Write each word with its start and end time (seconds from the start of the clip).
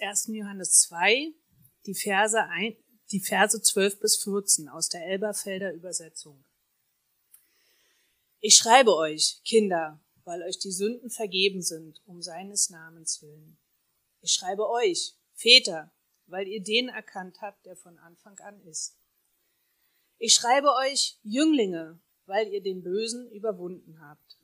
1. 0.00 0.28
Johannes 0.28 0.80
2, 0.82 1.32
die 1.86 1.94
Verse, 1.94 2.42
ein, 2.42 2.76
die 3.10 3.20
Verse 3.20 3.60
12 3.60 4.00
bis 4.00 4.22
14 4.22 4.68
aus 4.68 4.88
der 4.88 5.06
Elberfelder 5.06 5.72
Übersetzung. 5.72 6.44
Ich 8.40 8.56
schreibe 8.56 8.94
euch, 8.96 9.40
Kinder, 9.44 10.00
weil 10.24 10.42
euch 10.42 10.58
die 10.58 10.72
Sünden 10.72 11.10
vergeben 11.10 11.62
sind, 11.62 12.00
um 12.06 12.22
seines 12.22 12.70
Namens 12.70 13.20
willen. 13.22 13.58
Ich 14.22 14.32
schreibe 14.32 14.68
euch, 14.68 15.14
Väter, 15.34 15.92
weil 16.26 16.48
ihr 16.48 16.62
den 16.62 16.88
erkannt 16.88 17.40
habt, 17.40 17.66
der 17.66 17.76
von 17.76 17.98
Anfang 17.98 18.38
an 18.40 18.60
ist. 18.62 18.96
Ich 20.18 20.34
schreibe 20.34 20.74
euch, 20.74 21.18
Jünglinge, 21.22 22.00
weil 22.26 22.48
ihr 22.48 22.62
den 22.62 22.82
Bösen 22.82 23.30
überwunden 23.30 24.00
habt. 24.00 24.38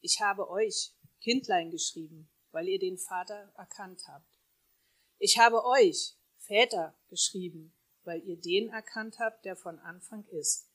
Ich 0.00 0.20
habe 0.20 0.48
euch, 0.48 0.92
Kindlein, 1.20 1.70
geschrieben, 1.70 2.30
weil 2.52 2.68
ihr 2.68 2.78
den 2.78 2.98
Vater 2.98 3.52
erkannt 3.56 4.02
habt. 4.06 4.33
Ich 5.24 5.38
habe 5.38 5.64
euch, 5.64 6.18
Väter, 6.36 6.92
geschrieben, 7.08 7.72
weil 8.04 8.22
ihr 8.24 8.36
den 8.36 8.68
erkannt 8.68 9.18
habt, 9.18 9.46
der 9.46 9.56
von 9.56 9.78
Anfang 9.78 10.26
ist. 10.26 10.68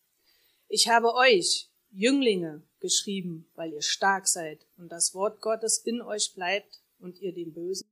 Ich 0.67 0.90
habe 0.90 1.13
euch, 1.13 1.70
Jünglinge, 1.91 2.63
geschrieben, 2.80 3.48
weil 3.54 3.73
ihr 3.73 3.84
stark 3.84 4.27
seid 4.27 4.66
und 4.76 4.91
das 4.91 5.13
Wort 5.13 5.40
Gottes 5.41 5.77
in 5.77 6.02
euch 6.02 6.34
bleibt 6.34 6.81
und 6.98 7.20
ihr 7.20 7.31
den 7.31 7.54
Bösen. 7.54 7.88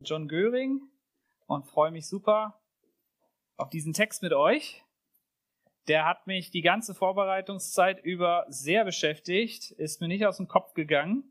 John 0.00 0.26
Göring 0.26 0.88
und 1.46 1.66
freue 1.66 1.90
mich 1.90 2.08
super 2.08 2.58
auf 3.58 3.68
diesen 3.68 3.92
Text 3.92 4.22
mit 4.22 4.32
euch. 4.32 4.82
Der 5.86 6.06
hat 6.06 6.26
mich 6.26 6.50
die 6.50 6.62
ganze 6.62 6.94
Vorbereitungszeit 6.94 8.02
über 8.02 8.46
sehr 8.48 8.86
beschäftigt, 8.86 9.72
ist 9.72 10.00
mir 10.00 10.08
nicht 10.08 10.24
aus 10.24 10.38
dem 10.38 10.48
Kopf 10.48 10.72
gegangen. 10.72 11.24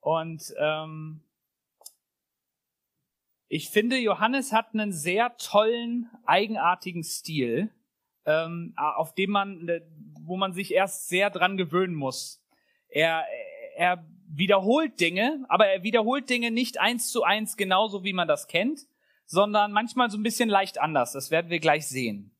Und 0.00 0.52
ähm, 0.58 1.22
ich 3.54 3.70
finde, 3.70 3.96
Johannes 3.98 4.52
hat 4.52 4.74
einen 4.74 4.92
sehr 4.92 5.36
tollen, 5.36 6.10
eigenartigen 6.26 7.04
Stil, 7.04 7.70
ähm, 8.26 8.74
auf 8.76 9.14
dem 9.14 9.30
man, 9.30 9.70
wo 10.22 10.36
man 10.36 10.52
sich 10.52 10.74
erst 10.74 11.06
sehr 11.06 11.30
dran 11.30 11.56
gewöhnen 11.56 11.94
muss. 11.94 12.42
Er, 12.88 13.24
er 13.76 14.04
wiederholt 14.26 14.98
Dinge, 14.98 15.44
aber 15.48 15.68
er 15.68 15.84
wiederholt 15.84 16.28
Dinge 16.28 16.50
nicht 16.50 16.80
eins 16.80 17.12
zu 17.12 17.22
eins 17.22 17.56
genauso, 17.56 18.02
wie 18.02 18.12
man 18.12 18.26
das 18.26 18.48
kennt, 18.48 18.88
sondern 19.24 19.70
manchmal 19.70 20.10
so 20.10 20.18
ein 20.18 20.24
bisschen 20.24 20.48
leicht 20.48 20.80
anders. 20.80 21.12
Das 21.12 21.30
werden 21.30 21.48
wir 21.48 21.60
gleich 21.60 21.86
sehen. 21.86 22.34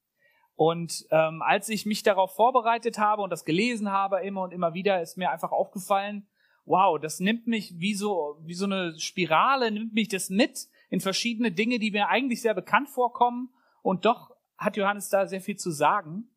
Und 0.57 1.07
ähm, 1.13 1.43
als 1.43 1.69
ich 1.69 1.87
mich 1.87 2.03
darauf 2.03 2.35
vorbereitet 2.35 2.99
habe 2.99 3.23
und 3.23 3.31
das 3.31 3.45
gelesen 3.45 3.93
habe 3.93 4.19
immer 4.23 4.43
und 4.43 4.53
immer 4.53 4.75
wieder, 4.75 5.01
ist 5.01 5.17
mir 5.17 5.31
einfach 5.31 5.53
aufgefallen, 5.53 6.27
wow, 6.65 6.99
das 6.99 7.21
nimmt 7.21 7.47
mich 7.47 7.79
wie 7.79 7.95
so, 7.95 8.37
wie 8.43 8.55
so 8.55 8.65
eine 8.65 8.99
Spirale, 8.99 9.71
nimmt 9.71 9.95
mich 9.95 10.09
das 10.09 10.29
mit 10.29 10.67
in 10.95 11.01
verschiedene 11.01 11.51
Dinge, 11.51 11.81
die 11.81 11.91
mir 11.91 12.09
eigentlich 12.09 12.41
sehr 12.41 12.55
bekannt 12.55 12.89
vorkommen. 12.89 13.53
Und 13.83 14.05
doch 14.05 14.31
hat 14.57 14.77
Johannes 14.77 15.09
da 15.09 15.27
sehr 15.27 15.41
viel 15.41 15.57
zu 15.57 15.73
sagen. 15.73 16.31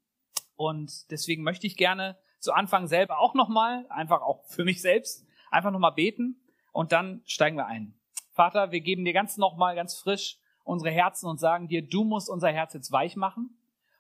Und 0.56 1.12
deswegen 1.12 1.44
möchte 1.44 1.68
ich 1.68 1.78
gerne 1.78 2.18
zu 2.40 2.54
Anfang 2.54 2.88
selber 2.88 3.20
auch 3.20 3.36
nochmal, 3.36 3.86
einfach 3.90 4.24
auch 4.24 4.44
für 4.46 4.66
mich 4.66 4.82
selbst, 4.82 5.28
einfach 5.52 5.70
nochmal 5.70 5.92
beten 5.92 6.42
und 6.72 6.92
dann 6.92 7.22
steigen 7.26 7.56
wir 7.56 7.68
ein. 7.68 7.94
Vater, 8.32 8.72
wir 8.72 8.82
geben 8.82 9.06
dir 9.06 9.14
ganz 9.14 9.38
nochmal, 9.38 9.76
ganz 9.76 9.96
frisch 9.96 10.40
unsere 10.64 10.90
Herzen 10.90 11.28
und 11.28 11.40
sagen 11.40 11.68
dir, 11.68 11.84
du 11.84 12.04
musst 12.04 12.28
unser 12.28 12.50
Herz 12.50 12.74
jetzt 12.74 12.92
weich 12.92 13.16
machen. 13.16 13.60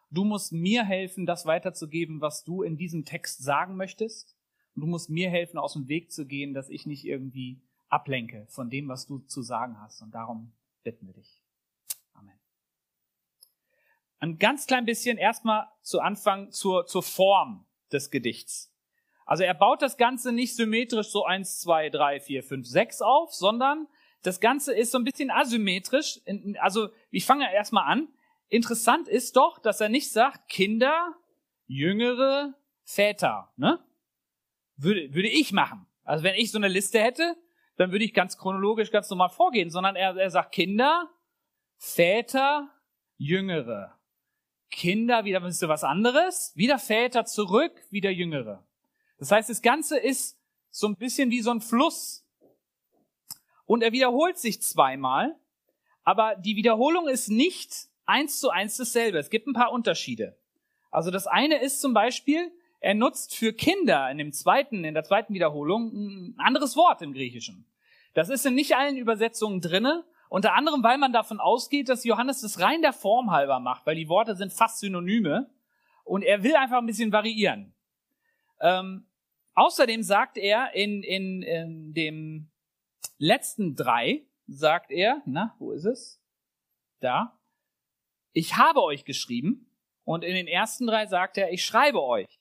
Du 0.09 0.23
musst 0.23 0.53
mir 0.53 0.83
helfen, 0.83 1.27
das 1.27 1.45
weiterzugeben, 1.45 2.19
was 2.19 2.43
du 2.43 2.63
in 2.63 2.77
diesem 2.77 3.05
Text 3.05 3.43
sagen 3.43 3.75
möchtest. 3.75 4.35
Und 4.75 4.81
du 4.81 4.87
musst 4.87 5.11
mir 5.11 5.29
helfen, 5.29 5.59
aus 5.59 5.73
dem 5.73 5.87
Weg 5.87 6.11
zu 6.11 6.25
gehen, 6.25 6.55
dass 6.55 6.69
ich 6.69 6.87
nicht 6.87 7.05
irgendwie 7.05 7.61
ablenke 7.89 8.45
von 8.49 8.69
dem, 8.69 8.87
was 8.87 9.07
du 9.07 9.19
zu 9.19 9.41
sagen 9.41 9.79
hast. 9.79 10.01
Und 10.01 10.11
darum 10.11 10.53
bitten 10.83 11.07
wir 11.07 11.13
dich. 11.13 11.41
Amen. 12.13 12.39
Ein 14.19 14.37
ganz 14.37 14.67
klein 14.67 14.85
bisschen 14.85 15.17
erstmal 15.17 15.67
zu 15.81 15.99
Anfang 15.99 16.51
zur, 16.51 16.85
zur 16.85 17.03
Form 17.03 17.65
des 17.91 18.11
Gedichts. 18.11 18.73
Also 19.25 19.43
er 19.43 19.53
baut 19.53 19.81
das 19.81 19.97
Ganze 19.97 20.31
nicht 20.31 20.55
symmetrisch 20.55 21.09
so 21.09 21.25
eins, 21.25 21.59
zwei, 21.59 21.89
drei, 21.89 22.19
vier, 22.19 22.43
fünf, 22.43 22.65
sechs 22.65 23.01
auf, 23.01 23.33
sondern 23.33 23.87
das 24.23 24.39
Ganze 24.39 24.73
ist 24.73 24.91
so 24.91 24.97
ein 24.97 25.03
bisschen 25.03 25.29
asymmetrisch. 25.29 26.21
Also 26.59 26.89
ich 27.11 27.25
fange 27.25 27.53
erstmal 27.53 27.91
an. 27.91 28.07
Interessant 28.49 29.09
ist 29.09 29.35
doch, 29.35 29.59
dass 29.59 29.81
er 29.81 29.89
nicht 29.89 30.11
sagt, 30.11 30.47
Kinder, 30.49 31.13
Jüngere, 31.67 32.53
Väter. 32.83 33.51
Ne? 33.57 33.83
Würde, 34.77 35.13
würde 35.13 35.29
ich 35.29 35.51
machen. 35.51 35.85
Also 36.03 36.23
wenn 36.23 36.35
ich 36.35 36.51
so 36.51 36.57
eine 36.57 36.69
Liste 36.69 36.99
hätte, 36.99 37.35
dann 37.77 37.91
würde 37.91 38.03
ich 38.03 38.13
ganz 38.13 38.37
chronologisch 38.37 38.91
ganz 38.91 39.09
normal 39.09 39.29
vorgehen, 39.29 39.69
sondern 39.69 39.95
er, 39.95 40.15
er 40.17 40.29
sagt 40.29 40.51
Kinder, 40.51 41.09
Väter, 41.77 42.69
Jüngere. 43.17 43.97
Kinder, 44.69 45.23
wieder 45.25 45.41
wisst 45.43 45.61
ihr 45.63 45.69
was 45.69 45.83
anderes, 45.83 46.51
wieder 46.55 46.79
Väter 46.79 47.25
zurück, 47.25 47.71
wieder 47.89 48.09
Jüngere. 48.09 48.67
Das 49.17 49.31
heißt, 49.31 49.49
das 49.49 49.61
Ganze 49.61 49.97
ist 49.97 50.39
so 50.69 50.87
ein 50.87 50.97
bisschen 50.97 51.31
wie 51.31 51.41
so 51.41 51.51
ein 51.51 51.61
Fluss. 51.61 52.25
Und 53.65 53.83
er 53.83 53.91
wiederholt 53.91 54.37
sich 54.37 54.61
zweimal, 54.61 55.35
aber 56.03 56.35
die 56.35 56.55
Wiederholung 56.55 57.07
ist 57.07 57.29
nicht 57.29 57.87
eins 58.05 58.39
zu 58.39 58.49
eins 58.49 58.77
dasselbe. 58.77 59.17
Es 59.19 59.29
gibt 59.29 59.47
ein 59.47 59.53
paar 59.53 59.71
Unterschiede. 59.71 60.37
Also 60.89 61.11
das 61.11 61.27
eine 61.27 61.61
ist 61.61 61.81
zum 61.81 61.93
Beispiel, 61.93 62.51
er 62.79 62.93
nutzt 62.93 63.35
für 63.35 63.53
Kinder 63.53 64.09
in 64.09 64.17
dem 64.17 64.31
zweiten, 64.31 64.83
in 64.83 64.93
der 64.93 65.03
zweiten 65.03 65.33
Wiederholung 65.33 65.91
ein 65.93 66.35
anderes 66.37 66.75
Wort 66.75 67.01
im 67.01 67.13
Griechischen. 67.13 67.65
Das 68.13 68.29
ist 68.29 68.45
in 68.45 68.55
nicht 68.55 68.75
allen 68.75 68.97
Übersetzungen 68.97 69.61
drinne, 69.61 70.05
unter 70.29 70.53
anderem, 70.53 70.83
weil 70.83 70.97
man 70.97 71.13
davon 71.13 71.39
ausgeht, 71.39 71.89
dass 71.89 72.03
Johannes 72.03 72.41
das 72.41 72.59
rein 72.59 72.81
der 72.81 72.93
Form 72.93 73.31
halber 73.31 73.59
macht, 73.59 73.85
weil 73.85 73.95
die 73.95 74.09
Worte 74.09 74.35
sind 74.35 74.53
fast 74.53 74.79
Synonyme 74.79 75.49
und 76.03 76.23
er 76.23 76.43
will 76.43 76.55
einfach 76.55 76.77
ein 76.77 76.85
bisschen 76.85 77.11
variieren. 77.11 77.73
Ähm, 78.59 79.07
außerdem 79.53 80.03
sagt 80.03 80.37
er 80.37 80.73
in, 80.73 81.03
in, 81.03 81.41
in 81.43 81.93
dem 81.93 82.49
letzten 83.17 83.75
drei, 83.75 84.23
sagt 84.47 84.91
er, 84.91 85.21
na, 85.25 85.55
wo 85.59 85.71
ist 85.71 85.85
es? 85.85 86.21
Da, 86.99 87.37
ich 88.33 88.55
habe 88.57 88.83
euch 88.83 89.05
geschrieben. 89.05 89.63
Und 90.03 90.23
in 90.23 90.35
den 90.35 90.47
ersten 90.47 90.87
drei 90.87 91.05
sagt 91.05 91.37
er, 91.37 91.51
ich 91.51 91.65
schreibe 91.65 92.01
euch. 92.01 92.39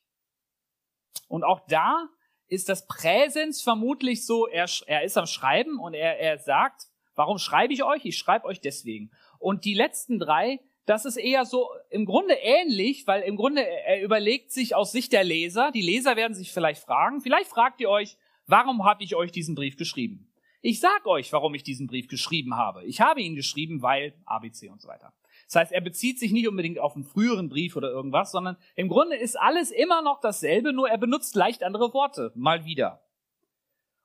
Und 1.28 1.44
auch 1.44 1.60
da 1.68 2.08
ist 2.48 2.68
das 2.68 2.86
Präsens 2.86 3.62
vermutlich 3.62 4.24
so, 4.26 4.46
er, 4.46 4.66
er 4.86 5.02
ist 5.02 5.18
am 5.18 5.26
Schreiben 5.26 5.78
und 5.80 5.94
er, 5.94 6.18
er 6.20 6.38
sagt, 6.38 6.86
warum 7.14 7.38
schreibe 7.38 7.72
ich 7.72 7.82
euch? 7.82 8.04
Ich 8.04 8.16
schreibe 8.16 8.46
euch 8.46 8.60
deswegen. 8.60 9.10
Und 9.38 9.64
die 9.64 9.74
letzten 9.74 10.18
drei, 10.18 10.60
das 10.84 11.04
ist 11.04 11.16
eher 11.16 11.44
so 11.44 11.68
im 11.90 12.06
Grunde 12.06 12.34
ähnlich, 12.34 13.06
weil 13.06 13.22
im 13.22 13.36
Grunde 13.36 13.66
er 13.66 14.02
überlegt 14.02 14.52
sich 14.52 14.74
aus 14.74 14.92
Sicht 14.92 15.12
der 15.12 15.24
Leser, 15.24 15.72
die 15.72 15.82
Leser 15.82 16.16
werden 16.16 16.34
sich 16.34 16.52
vielleicht 16.52 16.82
fragen, 16.82 17.20
vielleicht 17.20 17.50
fragt 17.50 17.80
ihr 17.80 17.90
euch, 17.90 18.16
warum 18.46 18.84
habe 18.84 19.02
ich 19.02 19.16
euch 19.16 19.32
diesen 19.32 19.56
Brief 19.56 19.76
geschrieben? 19.76 20.32
Ich 20.62 20.80
sag 20.80 21.06
euch, 21.06 21.32
warum 21.32 21.54
ich 21.54 21.62
diesen 21.62 21.86
Brief 21.86 22.08
geschrieben 22.08 22.56
habe. 22.56 22.84
Ich 22.84 23.00
habe 23.00 23.20
ihn 23.20 23.34
geschrieben, 23.34 23.82
weil 23.82 24.14
ABC 24.24 24.68
und 24.68 24.80
so 24.80 24.88
weiter. 24.88 25.12
Das 25.46 25.56
heißt, 25.56 25.72
er 25.72 25.80
bezieht 25.80 26.18
sich 26.18 26.32
nicht 26.32 26.48
unbedingt 26.48 26.78
auf 26.78 26.94
einen 26.94 27.04
früheren 27.04 27.48
Brief 27.48 27.76
oder 27.76 27.88
irgendwas, 27.88 28.32
sondern 28.32 28.56
im 28.74 28.88
Grunde 28.88 29.16
ist 29.16 29.38
alles 29.38 29.70
immer 29.70 30.02
noch 30.02 30.20
dasselbe, 30.20 30.72
nur 30.72 30.88
er 30.88 30.98
benutzt 30.98 31.36
leicht 31.36 31.62
andere 31.62 31.94
Worte, 31.94 32.32
mal 32.34 32.64
wieder. 32.64 33.00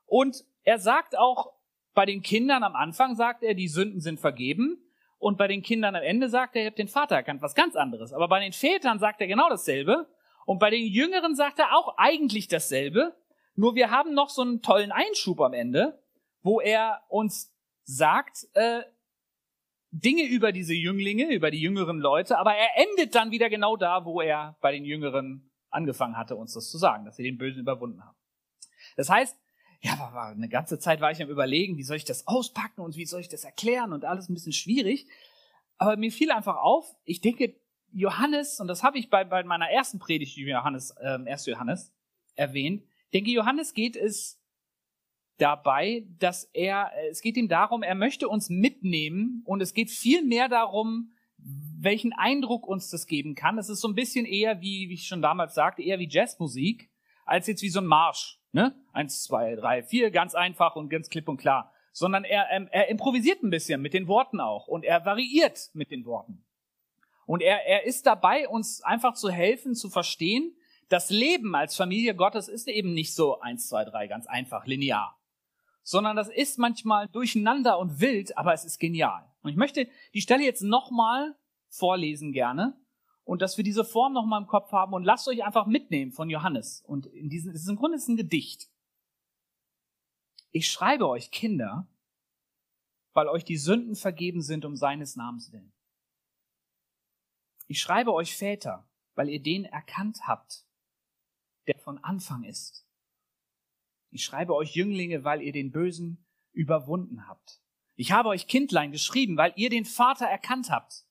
Und 0.06 0.46
er 0.64 0.78
sagt 0.78 1.18
auch, 1.18 1.54
bei 1.94 2.06
den 2.06 2.22
Kindern 2.22 2.64
am 2.64 2.76
Anfang 2.76 3.16
sagt 3.16 3.44
er, 3.44 3.54
die 3.54 3.68
Sünden 3.68 4.02
sind 4.02 4.20
vergeben. 4.20 4.78
Und 5.18 5.38
bei 5.38 5.48
den 5.48 5.62
Kindern 5.62 5.96
am 5.96 6.04
Ende 6.04 6.30
sagt 6.30 6.56
er, 6.56 6.64
ihr 6.64 6.68
habt 6.68 6.80
den 6.80 6.88
Vater 6.88 7.16
erkannt, 7.16 7.42
was 7.42 7.54
ganz 7.54 7.76
anderes. 7.76 8.14
Aber 8.14 8.28
bei 8.28 8.40
den 8.40 8.54
Vätern 8.54 9.00
sagt 9.00 9.22
er 9.22 9.28
genau 9.28 9.50
dasselbe. 9.50 10.08
Und 10.46 10.60
bei 10.60 10.70
den 10.70 10.86
Jüngeren 10.86 11.36
sagt 11.36 11.60
er 11.60 11.76
auch 11.76 11.98
eigentlich 11.98 12.48
dasselbe. 12.48 13.16
Nur 13.56 13.76
wir 13.76 13.92
haben 13.92 14.14
noch 14.14 14.30
so 14.30 14.42
einen 14.42 14.62
tollen 14.62 14.92
Einschub 14.92 15.42
am 15.42 15.54
Ende, 15.54 16.00
wo 16.42 16.60
er 16.60 17.04
uns 17.10 17.54
sagt, 17.84 18.48
äh, 18.54 18.82
Dinge 19.92 20.24
über 20.24 20.52
diese 20.52 20.74
Jünglinge, 20.74 21.34
über 21.34 21.52
die 21.52 21.60
jüngeren 21.60 22.00
Leute, 22.00 22.38
aber 22.38 22.56
er 22.56 22.70
endet 22.78 23.14
dann 23.14 23.32
wieder 23.32 23.50
genau 23.50 23.76
da, 23.76 24.06
wo 24.06 24.22
er 24.22 24.58
bei 24.62 24.72
den 24.72 24.86
Jüngeren 24.86 25.52
angefangen 25.70 26.18
hatte, 26.18 26.36
uns 26.36 26.54
das 26.54 26.70
zu 26.70 26.78
sagen, 26.78 27.06
dass 27.06 27.18
sie 27.18 27.24
den 27.24 27.38
Bösen 27.38 27.62
überwunden 27.62 28.04
haben. 28.04 28.18
Das 28.96 29.10
heißt, 29.10 29.38
ja, 29.82 29.98
war, 30.00 30.30
eine 30.30 30.50
ganze 30.50 30.80
Zeit 30.80 31.02
war 31.02 31.12
ich 31.12 31.22
am 31.22 31.30
überlegen, 31.30 31.78
wie 31.78 31.84
soll 31.84 31.98
ich 31.98 32.06
das 32.06 32.28
auspacken 32.28 32.82
und 32.82 32.96
wie 32.96 33.06
soll 33.06 33.22
ich 33.22 33.30
das 33.30 33.44
erklären 33.44 33.94
und 33.94 34.06
alles 34.06 34.30
ein 34.30 34.34
bisschen 34.34 34.54
schwierig. 34.54 35.08
Aber 35.78 35.98
mir 35.98 36.12
fiel 36.12 36.32
einfach 36.32 36.58
auf, 36.58 36.86
ich 37.04 37.22
denke, 37.22 37.56
Johannes, 37.92 38.60
und 38.60 38.68
das 38.68 38.84
habe 38.84 38.98
ich 38.98 39.10
bei, 39.10 39.24
bei 39.24 39.44
meiner 39.44 39.70
ersten 39.70 40.00
Predigt 40.00 40.38
Johannes, 40.38 40.92
äh, 41.02 41.18
1. 41.26 41.48
Johannes 41.48 41.92
erwähnt, 42.36 42.84
denke, 43.14 43.32
Johannes 43.32 43.74
geht 43.74 43.96
es 43.96 44.41
dabei, 45.42 46.06
dass 46.20 46.46
er, 46.54 46.92
es 47.10 47.22
geht 47.22 47.38
ihm 47.38 47.48
darum, 47.48 47.84
er 47.84 47.96
möchte 47.96 48.30
uns 48.30 48.50
mitnehmen 48.50 49.42
und 49.46 49.62
es 49.62 49.74
geht 49.74 49.90
viel 49.90 50.24
mehr 50.24 50.48
darum, 50.48 51.12
welchen 51.38 52.14
Eindruck 52.14 52.68
uns 52.68 52.90
das 52.90 53.08
geben 53.08 53.34
kann. 53.34 53.58
Es 53.58 53.70
ist 53.70 53.82
so 53.82 53.88
ein 53.88 53.96
bisschen 53.96 54.26
eher 54.26 54.62
wie, 54.62 54.90
wie 54.90 54.94
ich 54.94 55.08
schon 55.08 55.22
damals 55.22 55.56
sagte, 55.56 55.82
eher 55.82 56.00
wie 56.00 56.10
Jazzmusik, 56.10 56.92
als 57.26 57.48
jetzt 57.48 57.64
wie 57.64 57.70
so 57.70 57.80
ein 57.80 57.88
Marsch. 57.88 58.40
Ne? 58.52 58.76
Eins, 58.94 59.24
zwei, 59.24 59.56
drei, 59.56 59.82
vier, 59.82 60.12
ganz 60.12 60.36
einfach 60.36 60.76
und 60.76 60.90
ganz 60.90 61.10
klipp 61.10 61.28
und 61.28 61.38
klar. 61.38 61.74
sondern 61.92 62.24
er, 62.24 62.48
ähm, 62.52 62.68
er 62.72 62.90
improvisiert 62.90 63.44
ein 63.44 63.50
bisschen 63.50 63.82
mit 63.82 63.94
den 63.94 64.08
Worten 64.08 64.40
auch 64.40 64.68
und 64.68 64.86
er 64.86 65.06
variiert 65.06 65.72
mit 65.74 65.92
den 65.92 66.06
Worten. 66.06 66.46
Und 67.26 67.42
er, 67.42 67.66
er 67.66 67.86
ist 67.86 68.06
dabei, 68.06 68.48
uns 68.48 68.84
einfach 68.84 69.14
zu 69.14 69.30
helfen, 69.30 69.76
zu 69.76 69.90
verstehen, 69.90 70.56
das 70.90 71.10
Leben 71.10 71.56
als 71.56 71.78
Familie 71.78 72.16
Gottes 72.16 72.50
ist 72.50 72.68
eben 72.68 72.94
nicht 72.94 73.16
so 73.16 73.40
eins, 73.40 73.70
zwei, 73.70 73.86
drei, 73.86 74.08
ganz 74.08 74.28
einfach, 74.28 74.66
linear. 74.66 75.18
Sondern 75.84 76.16
das 76.16 76.30
ist 76.30 76.60
manchmal 76.60 77.08
durcheinander 77.08 77.80
und 77.80 78.00
wild, 78.00 78.38
aber 78.38 78.54
es 78.54 78.66
ist 78.66 78.80
genial. 78.80 79.28
Und 79.42 79.50
ich 79.50 79.58
möchte 79.58 79.88
die 80.14 80.22
Stelle 80.22 80.44
jetzt 80.44 80.62
nochmal 80.62 81.36
vorlesen 81.70 82.32
gerne 82.32 82.78
und 83.24 83.42
dass 83.42 83.58
wir 83.58 83.64
diese 83.64 83.86
Form 83.86 84.14
nochmal 84.14 84.42
im 84.42 84.48
Kopf 84.48 84.72
haben 84.72 84.94
und 84.94 85.04
lasst 85.04 85.28
euch 85.28 85.44
einfach 85.44 85.66
mitnehmen 85.66 86.12
von 86.12 86.30
Johannes. 86.30 86.84
Und 86.86 87.08
in 87.08 87.30
diesem, 87.30 87.52
es 87.52 87.64
ist 87.64 87.70
im 87.70 87.78
Grunde 87.78 87.98
ist 87.98 88.08
ein 88.08 88.18
Gedicht. 88.18 88.70
Ich 90.52 90.70
schreibe 90.70 91.08
euch 91.08 91.32
Kinder, 91.32 91.88
weil 93.14 93.28
euch 93.28 93.44
die 93.44 93.58
Sünden 93.58 93.96
vergeben 93.96 94.42
sind 94.42 94.66
um 94.66 94.76
seines 94.76 95.16
Namens 95.16 95.52
willen. 95.52 95.74
Ich 97.68 97.80
schreibe 97.80 98.14
euch 98.14 98.36
Väter, 98.36 98.86
weil 99.16 99.30
ihr 99.30 99.42
den 99.42 99.66
erkannt 99.66 100.28
habt, 100.28 100.66
der 101.68 101.80
von 101.80 102.04
Anfang 102.04 102.44
ist. 102.44 102.86
Ich 104.12 104.24
schreibe 104.24 104.54
euch 104.54 104.76
Jünglinge, 104.76 105.24
weil 105.24 105.42
ihr 105.42 105.54
den 105.54 105.72
Bösen 105.72 106.26
überwunden 106.52 107.28
habt. 107.28 107.62
Ich 107.96 108.12
habe 108.12 108.30
euch 108.30 108.48
Kindlein 108.48 108.92
geschrieben, 108.92 109.38
weil 109.38 109.54
ihr 109.56 109.70
den 109.70 109.86
Vater 109.86 110.26
erkannt 110.26 110.70
habt. 110.70 111.06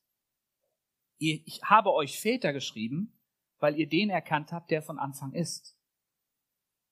Ich 1.17 1.61
habe 1.63 1.93
euch 1.93 2.19
Väter 2.19 2.53
geschrieben, 2.53 3.19
weil 3.59 3.77
ihr 3.77 3.87
den 3.87 4.09
erkannt 4.09 4.51
habt, 4.51 4.71
der 4.71 4.81
von 4.81 4.99
Anfang 4.99 5.33
ist. 5.33 5.77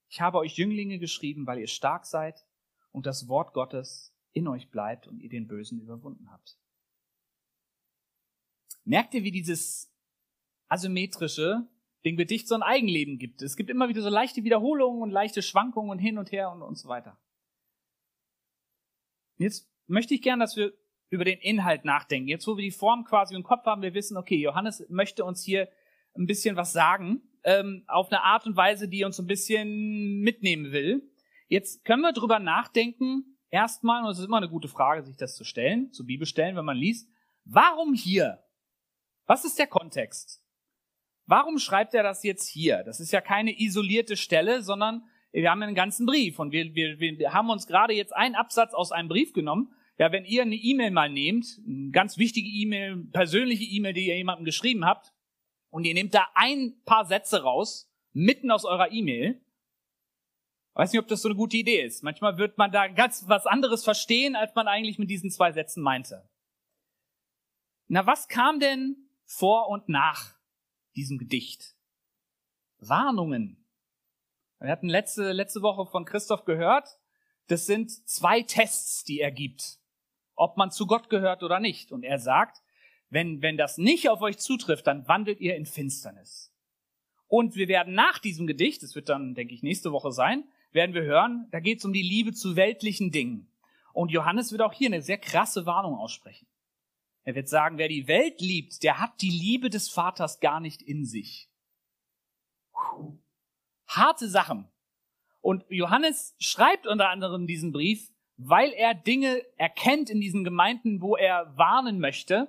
Ich 0.07 0.21
habe 0.21 0.39
euch 0.39 0.57
Jünglinge 0.57 0.99
geschrieben, 0.99 1.45
weil 1.45 1.59
ihr 1.59 1.67
stark 1.67 2.05
seid 2.05 2.45
und 2.91 3.05
das 3.05 3.27
Wort 3.27 3.53
Gottes 3.53 4.15
in 4.31 4.47
euch 4.47 4.69
bleibt 4.69 5.07
und 5.07 5.19
ihr 5.19 5.29
den 5.29 5.47
Bösen 5.47 5.79
überwunden 5.79 6.31
habt. 6.31 6.59
Merkt 8.83 9.13
ihr, 9.13 9.23
wie 9.23 9.31
dieses 9.31 9.93
asymmetrische 10.67 11.67
dem 12.05 12.17
Gedicht 12.17 12.47
so 12.47 12.55
ein 12.55 12.63
Eigenleben 12.63 13.17
gibt? 13.17 13.41
Es 13.41 13.55
gibt 13.55 13.69
immer 13.69 13.89
wieder 13.89 14.01
so 14.01 14.09
leichte 14.09 14.43
Wiederholungen 14.43 15.01
und 15.01 15.11
leichte 15.11 15.41
Schwankungen 15.41 15.91
und 15.91 15.99
hin 15.99 16.17
und 16.17 16.31
her 16.31 16.51
und, 16.51 16.61
und 16.61 16.77
so 16.77 16.89
weiter. 16.89 17.17
Jetzt 19.37 19.69
möchte 19.87 20.13
ich 20.13 20.21
gern, 20.21 20.39
dass 20.39 20.55
wir 20.57 20.73
über 21.09 21.25
den 21.25 21.39
Inhalt 21.39 21.85
nachdenken. 21.85 22.27
Jetzt, 22.27 22.47
wo 22.47 22.55
wir 22.55 22.63
die 22.63 22.71
Form 22.71 23.03
quasi 23.03 23.35
im 23.35 23.43
Kopf 23.43 23.65
haben, 23.65 23.81
wir 23.81 23.93
wissen, 23.93 24.17
okay, 24.17 24.35
Johannes 24.35 24.85
möchte 24.89 25.25
uns 25.25 25.43
hier 25.43 25.69
ein 26.15 26.25
bisschen 26.25 26.55
was 26.55 26.71
sagen, 26.71 27.21
ähm, 27.43 27.83
auf 27.87 28.11
eine 28.11 28.23
Art 28.23 28.45
und 28.45 28.55
Weise, 28.55 28.87
die 28.87 29.03
uns 29.03 29.19
ein 29.19 29.27
bisschen 29.27 30.19
mitnehmen 30.19 30.71
will. 30.71 31.09
Jetzt 31.47 31.83
können 31.85 32.01
wir 32.01 32.13
drüber 32.13 32.39
nachdenken, 32.39 33.37
erstmal, 33.49 34.03
und 34.03 34.11
es 34.11 34.19
ist 34.19 34.25
immer 34.25 34.37
eine 34.37 34.49
gute 34.49 34.67
Frage, 34.67 35.03
sich 35.03 35.17
das 35.17 35.35
zu 35.35 35.43
stellen, 35.43 35.91
zu 35.91 36.05
Bibelstellen, 36.05 36.55
wenn 36.55 36.65
man 36.65 36.77
liest, 36.77 37.09
warum 37.45 37.93
hier? 37.93 38.43
Was 39.25 39.45
ist 39.45 39.57
der 39.57 39.67
Kontext? 39.67 40.43
Warum 41.29 41.59
schreibt 41.59 41.93
er 41.93 42.01
das 42.01 42.23
jetzt 42.23 42.47
hier? 42.47 42.81
Das 42.83 42.99
ist 42.99 43.11
ja 43.11 43.21
keine 43.21 43.61
isolierte 43.61 44.17
Stelle, 44.17 44.63
sondern 44.63 45.03
wir 45.31 45.51
haben 45.51 45.61
einen 45.61 45.75
ganzen 45.75 46.07
Brief 46.07 46.39
und 46.39 46.51
wir, 46.51 46.73
wir, 46.73 46.99
wir 46.99 47.33
haben 47.33 47.51
uns 47.51 47.67
gerade 47.67 47.93
jetzt 47.93 48.15
einen 48.15 48.33
Absatz 48.33 48.73
aus 48.73 48.91
einem 48.91 49.09
Brief 49.09 49.31
genommen. 49.31 49.71
Ja, 49.99 50.11
wenn 50.11 50.25
ihr 50.25 50.41
eine 50.41 50.55
E-Mail 50.55 50.89
mal 50.89 51.07
nehmt, 51.07 51.45
eine 51.67 51.91
ganz 51.91 52.17
wichtige 52.17 52.49
E-Mail, 52.49 53.05
persönliche 53.11 53.63
E-Mail, 53.63 53.93
die 53.93 54.07
ihr 54.07 54.17
jemandem 54.17 54.43
geschrieben 54.43 54.85
habt, 54.85 55.13
und 55.69 55.83
ihr 55.83 55.93
nehmt 55.93 56.15
da 56.15 56.25
ein 56.33 56.81
paar 56.83 57.05
Sätze 57.05 57.43
raus, 57.43 57.93
mitten 58.11 58.49
aus 58.49 58.65
eurer 58.65 58.91
E-Mail, 58.91 59.39
weiß 60.73 60.91
nicht, 60.91 60.99
ob 60.99 61.09
das 61.09 61.21
so 61.21 61.29
eine 61.29 61.35
gute 61.35 61.57
Idee 61.57 61.83
ist. 61.83 62.01
Manchmal 62.01 62.39
wird 62.39 62.57
man 62.57 62.71
da 62.71 62.87
ganz 62.87 63.25
was 63.27 63.45
anderes 63.45 63.83
verstehen, 63.83 64.35
als 64.35 64.55
man 64.55 64.67
eigentlich 64.67 64.97
mit 64.97 65.11
diesen 65.11 65.29
zwei 65.29 65.51
Sätzen 65.51 65.83
meinte. 65.83 66.27
Na, 67.87 68.07
was 68.07 68.27
kam 68.27 68.59
denn 68.59 68.95
vor 69.25 69.69
und 69.69 69.89
nach 69.89 70.38
diesem 70.99 71.17
Gedicht? 71.17 71.75
Warnungen. 72.79 73.65
Wir 74.59 74.69
hatten 74.69 74.89
letzte, 74.89 75.31
letzte 75.31 75.61
Woche 75.61 75.89
von 75.89 76.03
Christoph 76.03 76.43
gehört, 76.43 76.99
das 77.47 77.65
sind 77.65 77.89
zwei 78.05 78.41
Tests, 78.41 79.05
die 79.05 79.21
er 79.21 79.31
gibt, 79.31 79.79
ob 80.35 80.57
man 80.57 80.71
zu 80.71 80.87
Gott 80.87 81.09
gehört 81.09 81.41
oder 81.41 81.61
nicht. 81.61 81.93
Und 81.93 82.03
er 82.03 82.19
sagt, 82.19 82.61
wenn, 83.09 83.41
wenn 83.41 83.55
das 83.55 83.77
nicht 83.77 84.09
auf 84.09 84.21
euch 84.21 84.39
zutrifft, 84.39 84.87
dann 84.87 85.07
wandelt 85.07 85.39
ihr 85.39 85.55
in 85.55 85.65
Finsternis. 85.65 86.53
Und 87.27 87.55
wir 87.55 87.69
werden 87.69 87.93
nach 87.93 88.19
diesem 88.19 88.45
Gedicht, 88.45 88.83
das 88.83 88.93
wird 88.93 89.07
dann, 89.07 89.35
denke 89.35 89.53
ich, 89.53 89.63
nächste 89.63 89.93
Woche 89.93 90.11
sein, 90.11 90.43
werden 90.73 90.93
wir 90.93 91.03
hören, 91.03 91.47
da 91.51 91.61
geht 91.61 91.79
es 91.79 91.85
um 91.85 91.93
die 91.93 92.03
Liebe 92.03 92.33
zu 92.33 92.57
weltlichen 92.57 93.11
Dingen. 93.11 93.49
Und 93.93 94.11
Johannes 94.11 94.51
wird 94.51 94.61
auch 94.61 94.73
hier 94.73 94.89
eine 94.89 95.01
sehr 95.01 95.17
krasse 95.17 95.65
Warnung 95.65 95.95
aussprechen. 95.95 96.45
Er 97.23 97.35
wird 97.35 97.49
sagen, 97.49 97.77
wer 97.77 97.87
die 97.87 98.07
Welt 98.07 98.41
liebt, 98.41 98.83
der 98.83 98.99
hat 98.99 99.21
die 99.21 99.29
Liebe 99.29 99.69
des 99.69 99.89
Vaters 99.89 100.39
gar 100.39 100.59
nicht 100.59 100.81
in 100.81 101.05
sich. 101.05 101.49
Harte 103.87 104.29
Sachen. 104.29 104.69
Und 105.41 105.63
Johannes 105.69 106.35
schreibt 106.39 106.87
unter 106.87 107.09
anderem 107.09 107.47
diesen 107.47 107.71
Brief, 107.71 108.11
weil 108.37 108.71
er 108.71 108.93
Dinge 108.93 109.43
erkennt 109.57 110.09
in 110.09 110.21
diesen 110.21 110.43
Gemeinden, 110.43 111.01
wo 111.01 111.15
er 111.15 111.55
warnen 111.57 111.99
möchte. 111.99 112.47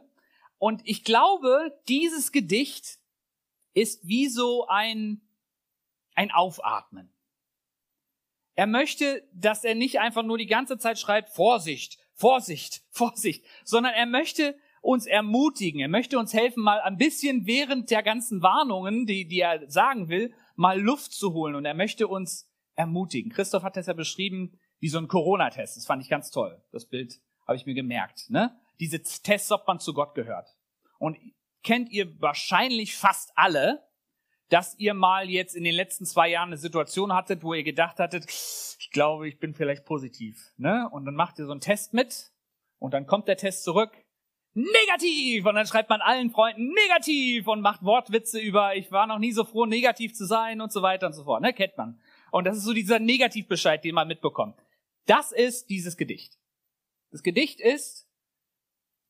Und 0.58 0.82
ich 0.84 1.05
glaube, 1.05 1.78
dieses 1.88 2.32
Gedicht 2.32 2.99
ist 3.75 4.06
wie 4.06 4.28
so 4.28 4.66
ein, 4.69 5.20
ein 6.14 6.31
Aufatmen. 6.31 7.12
Er 8.55 8.66
möchte, 8.66 9.26
dass 9.32 9.64
er 9.64 9.75
nicht 9.75 10.00
einfach 10.00 10.23
nur 10.23 10.38
die 10.38 10.46
ganze 10.46 10.78
Zeit 10.78 10.99
schreibt, 10.99 11.31
Vorsicht, 11.31 11.99
Vorsicht, 12.20 12.82
Vorsicht, 12.90 13.44
sondern 13.64 13.94
er 13.94 14.06
möchte 14.06 14.56
uns 14.82 15.06
ermutigen, 15.06 15.81
er 15.81 15.88
möchte 15.88 16.19
uns 16.19 16.32
helfen, 16.32 16.62
mal 16.62 16.81
ein 16.81 16.96
bisschen 16.96 17.46
während 17.46 17.90
der 17.90 18.02
ganzen 18.02 18.43
Warnungen, 18.43 19.06
die, 19.06 19.26
die 19.26 19.40
er 19.40 19.69
sagen 19.70 20.08
will, 20.08 20.32
mal 20.55 20.81
Luft 20.81 21.12
zu 21.12 21.32
holen 21.32 21.55
und 21.55 21.64
er 21.64 21.75
möchte 21.75 22.08
uns 22.08 22.49
ermutigen. 22.76 23.31
Christoph 23.31 23.62
hat 23.62 23.76
das 23.76 23.87
ja 23.87 23.93
beschrieben 23.93 24.58
wie 24.78 24.88
so 24.88 24.99
ein 24.99 25.08
Corona-Test. 25.08 25.76
Das 25.76 25.87
fand 25.87 26.02
ich 26.02 26.08
ganz 26.08 26.31
toll. 26.31 26.62
Das 26.72 26.87
Bild 26.87 27.20
habe 27.46 27.56
ich 27.56 27.67
mir 27.67 27.75
gemerkt. 27.75 28.31
Ne? 28.31 28.58
Diese 28.78 29.02
Tests, 29.02 29.52
ob 29.52 29.66
man 29.66 29.81
zu 29.81 29.93
Gott 29.93 30.14
gehört. 30.14 30.49
Und 30.99 31.19
kennt 31.62 31.90
ihr 31.90 32.19
wahrscheinlich 32.20 32.96
fast 32.96 33.32
alle, 33.34 33.82
dass 34.50 34.76
ihr 34.79 34.94
mal 34.94 35.31
jetzt 35.31 35.55
in 35.55 35.64
den 35.64 35.75
letzten 35.75 36.05
zwei 36.05 36.29
Jahren 36.29 36.49
eine 36.49 36.56
Situation 36.58 37.14
hattet, 37.14 37.43
wo 37.43 37.55
ihr 37.55 37.62
gedacht 37.62 37.99
hattet, 37.99 38.26
ich 38.29 38.91
glaube, 38.91 39.29
ich 39.29 39.38
bin 39.38 39.55
vielleicht 39.55 39.85
positiv. 39.85 40.52
Ne? 40.56 40.88
Und 40.91 41.05
dann 41.05 41.14
macht 41.14 41.38
ihr 41.38 41.47
so 41.47 41.52
einen 41.52 41.61
Test 41.61 41.94
mit 41.94 42.32
und 42.79 42.93
dann 42.93 43.06
kommt 43.06 43.29
der 43.29 43.37
Test 43.37 43.62
zurück. 43.64 43.93
Negativ! 44.52 45.47
Und 45.47 45.54
dann 45.54 45.66
schreibt 45.66 45.88
man 45.88 46.00
allen 46.00 46.30
Freunden 46.30 46.75
negativ 46.75 47.47
und 47.47 47.61
macht 47.61 47.85
Wortwitze 47.85 48.40
über, 48.40 48.75
ich 48.75 48.90
war 48.90 49.07
noch 49.07 49.21
nie 49.21 49.30
so 49.30 49.45
froh, 49.45 49.66
negativ 49.66 50.14
zu 50.14 50.26
sein 50.26 50.61
und 50.61 50.73
so 50.73 50.83
weiter 50.83 51.07
und 51.07 51.12
so 51.12 51.23
fort. 51.23 51.42
Ne? 51.42 51.52
Kennt 51.52 51.78
man. 51.78 52.00
Und 52.33 52.45
das 52.45 52.57
ist 52.57 52.64
so 52.64 52.73
dieser 52.73 52.99
Negativbescheid, 52.99 53.85
den 53.85 53.95
man 53.95 54.09
mitbekommt. 54.09 54.57
Das 55.07 55.30
ist 55.30 55.71
dieses 55.71 55.97
Gedicht. 55.97 56.38
Das 57.12 57.23
Gedicht 57.23 57.61
ist, 57.61 58.09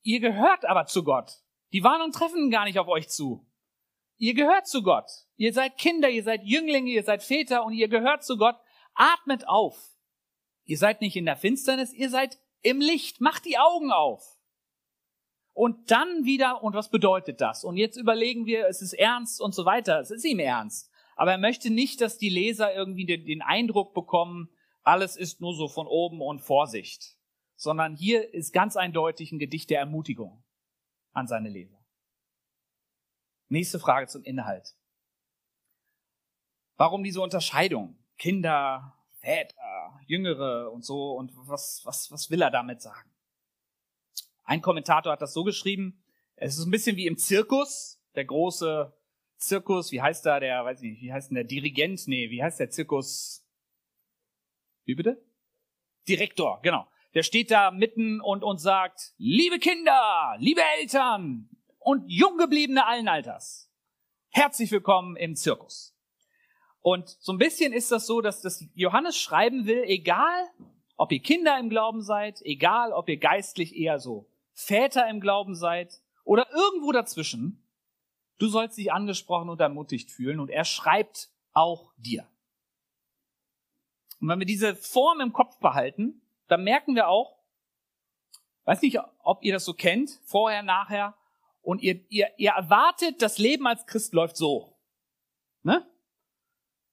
ihr 0.02 0.20
gehört 0.20 0.66
aber 0.66 0.84
zu 0.84 1.02
Gott. 1.02 1.32
Die 1.72 1.82
Warnungen 1.82 2.12
treffen 2.12 2.50
gar 2.50 2.66
nicht 2.66 2.78
auf 2.78 2.88
euch 2.88 3.08
zu. 3.08 3.46
Ihr 4.20 4.34
gehört 4.34 4.68
zu 4.68 4.82
Gott. 4.82 5.10
Ihr 5.36 5.54
seid 5.54 5.78
Kinder, 5.78 6.10
ihr 6.10 6.22
seid 6.22 6.44
Jünglinge, 6.44 6.90
ihr 6.90 7.02
seid 7.02 7.22
Väter 7.22 7.64
und 7.64 7.72
ihr 7.72 7.88
gehört 7.88 8.22
zu 8.22 8.36
Gott. 8.36 8.56
Atmet 8.92 9.48
auf. 9.48 9.96
Ihr 10.64 10.76
seid 10.76 11.00
nicht 11.00 11.16
in 11.16 11.24
der 11.24 11.36
Finsternis, 11.36 11.94
ihr 11.94 12.10
seid 12.10 12.38
im 12.60 12.80
Licht. 12.80 13.22
Macht 13.22 13.46
die 13.46 13.56
Augen 13.56 13.90
auf. 13.90 14.38
Und 15.54 15.90
dann 15.90 16.26
wieder, 16.26 16.62
und 16.62 16.74
was 16.74 16.90
bedeutet 16.90 17.40
das? 17.40 17.64
Und 17.64 17.78
jetzt 17.78 17.96
überlegen 17.96 18.44
wir, 18.44 18.68
es 18.68 18.82
ist 18.82 18.92
ernst 18.92 19.40
und 19.40 19.54
so 19.54 19.64
weiter. 19.64 20.00
Es 20.00 20.10
ist 20.10 20.24
ihm 20.24 20.38
ernst. 20.38 20.90
Aber 21.16 21.32
er 21.32 21.38
möchte 21.38 21.70
nicht, 21.70 22.02
dass 22.02 22.18
die 22.18 22.28
Leser 22.28 22.74
irgendwie 22.74 23.06
den, 23.06 23.24
den 23.24 23.40
Eindruck 23.40 23.94
bekommen, 23.94 24.50
alles 24.82 25.16
ist 25.16 25.40
nur 25.40 25.54
so 25.54 25.66
von 25.66 25.86
oben 25.86 26.20
und 26.20 26.40
Vorsicht. 26.40 27.16
Sondern 27.56 27.96
hier 27.96 28.34
ist 28.34 28.52
ganz 28.52 28.76
eindeutig 28.76 29.32
ein 29.32 29.38
Gedicht 29.38 29.70
der 29.70 29.80
Ermutigung 29.80 30.44
an 31.12 31.26
seine 31.26 31.48
Leser. 31.48 31.79
Nächste 33.50 33.80
Frage 33.80 34.06
zum 34.06 34.22
Inhalt. 34.22 34.76
Warum 36.76 37.02
diese 37.02 37.20
Unterscheidung? 37.20 37.98
Kinder, 38.16 38.96
Väter, 39.18 40.00
Jüngere 40.06 40.70
und 40.70 40.84
so 40.84 41.12
und 41.12 41.32
was, 41.34 41.82
was, 41.84 42.10
was 42.12 42.30
will 42.30 42.42
er 42.42 42.52
damit 42.52 42.80
sagen? 42.80 43.10
Ein 44.44 44.62
Kommentator 44.62 45.12
hat 45.12 45.20
das 45.20 45.34
so 45.34 45.42
geschrieben, 45.42 46.02
es 46.36 46.58
ist 46.58 46.64
ein 46.64 46.70
bisschen 46.70 46.96
wie 46.96 47.06
im 47.06 47.18
Zirkus, 47.18 48.00
der 48.14 48.24
große 48.24 48.96
Zirkus, 49.36 49.90
wie 49.90 50.00
heißt 50.00 50.24
da 50.24 50.38
der, 50.38 50.64
weiß 50.64 50.82
ich 50.82 50.90
nicht, 50.92 51.02
wie 51.02 51.12
heißt 51.12 51.30
denn 51.30 51.34
der 51.34 51.44
Dirigent? 51.44 52.06
Nee, 52.06 52.30
wie 52.30 52.42
heißt 52.42 52.60
der 52.60 52.70
Zirkus? 52.70 53.44
Wie 54.84 54.94
bitte? 54.94 55.22
Direktor, 56.08 56.60
genau. 56.62 56.88
Der 57.14 57.24
steht 57.24 57.50
da 57.50 57.72
mitten 57.72 58.20
und, 58.20 58.44
und 58.44 58.58
sagt, 58.58 59.12
liebe 59.18 59.58
Kinder, 59.58 60.36
liebe 60.38 60.62
Eltern, 60.78 61.48
und 61.80 62.04
Junggebliebene 62.06 62.86
allen 62.86 63.08
Alters. 63.08 63.70
Herzlich 64.28 64.70
willkommen 64.70 65.16
im 65.16 65.34
Zirkus. 65.34 65.96
Und 66.82 67.08
so 67.08 67.32
ein 67.32 67.38
bisschen 67.38 67.72
ist 67.72 67.90
das 67.90 68.06
so, 68.06 68.20
dass 68.20 68.42
das 68.42 68.64
Johannes 68.74 69.16
schreiben 69.16 69.66
will, 69.66 69.82
egal 69.86 70.50
ob 70.96 71.10
ihr 71.12 71.20
Kinder 71.20 71.58
im 71.58 71.70
Glauben 71.70 72.02
seid, 72.02 72.40
egal 72.42 72.92
ob 72.92 73.08
ihr 73.08 73.16
geistlich 73.16 73.74
eher 73.74 73.98
so 73.98 74.30
Väter 74.52 75.08
im 75.08 75.20
Glauben 75.20 75.54
seid 75.54 76.00
oder 76.24 76.46
irgendwo 76.52 76.92
dazwischen, 76.92 77.66
du 78.38 78.48
sollst 78.48 78.78
dich 78.78 78.92
angesprochen 78.92 79.48
und 79.48 79.60
ermutigt 79.60 80.10
fühlen 80.10 80.38
und 80.38 80.50
er 80.50 80.64
schreibt 80.64 81.30
auch 81.52 81.92
dir. 81.96 82.26
Und 84.20 84.28
wenn 84.28 84.38
wir 84.38 84.46
diese 84.46 84.76
Form 84.76 85.20
im 85.20 85.32
Kopf 85.32 85.58
behalten, 85.58 86.20
dann 86.48 86.62
merken 86.62 86.94
wir 86.94 87.08
auch, 87.08 87.38
weiß 88.64 88.82
nicht, 88.82 88.98
ob 89.22 89.42
ihr 89.42 89.54
das 89.54 89.64
so 89.64 89.72
kennt, 89.72 90.20
vorher, 90.24 90.62
nachher, 90.62 91.16
und 91.62 91.82
ihr, 91.82 92.00
ihr, 92.08 92.28
ihr 92.36 92.50
erwartet, 92.50 93.22
das 93.22 93.38
Leben 93.38 93.66
als 93.66 93.86
Christ 93.86 94.14
läuft 94.14 94.36
so. 94.36 94.76
Ne? 95.62 95.86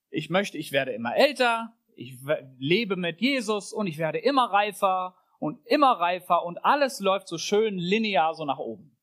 Ich 0.09 0.29
möchte, 0.29 0.57
ich 0.57 0.71
werde 0.71 0.91
immer 0.91 1.15
älter, 1.15 1.73
ich 1.95 2.17
lebe 2.57 2.95
mit 2.95 3.21
Jesus 3.21 3.73
und 3.73 3.87
ich 3.87 3.97
werde 3.97 4.19
immer 4.19 4.45
reifer 4.45 5.15
und 5.39 5.65
immer 5.65 5.93
reifer 5.93 6.43
und 6.43 6.63
alles 6.63 6.99
läuft 6.99 7.27
so 7.27 7.37
schön 7.37 7.77
linear 7.77 8.33
so 8.35 8.45
nach 8.45 8.59
oben. 8.59 8.95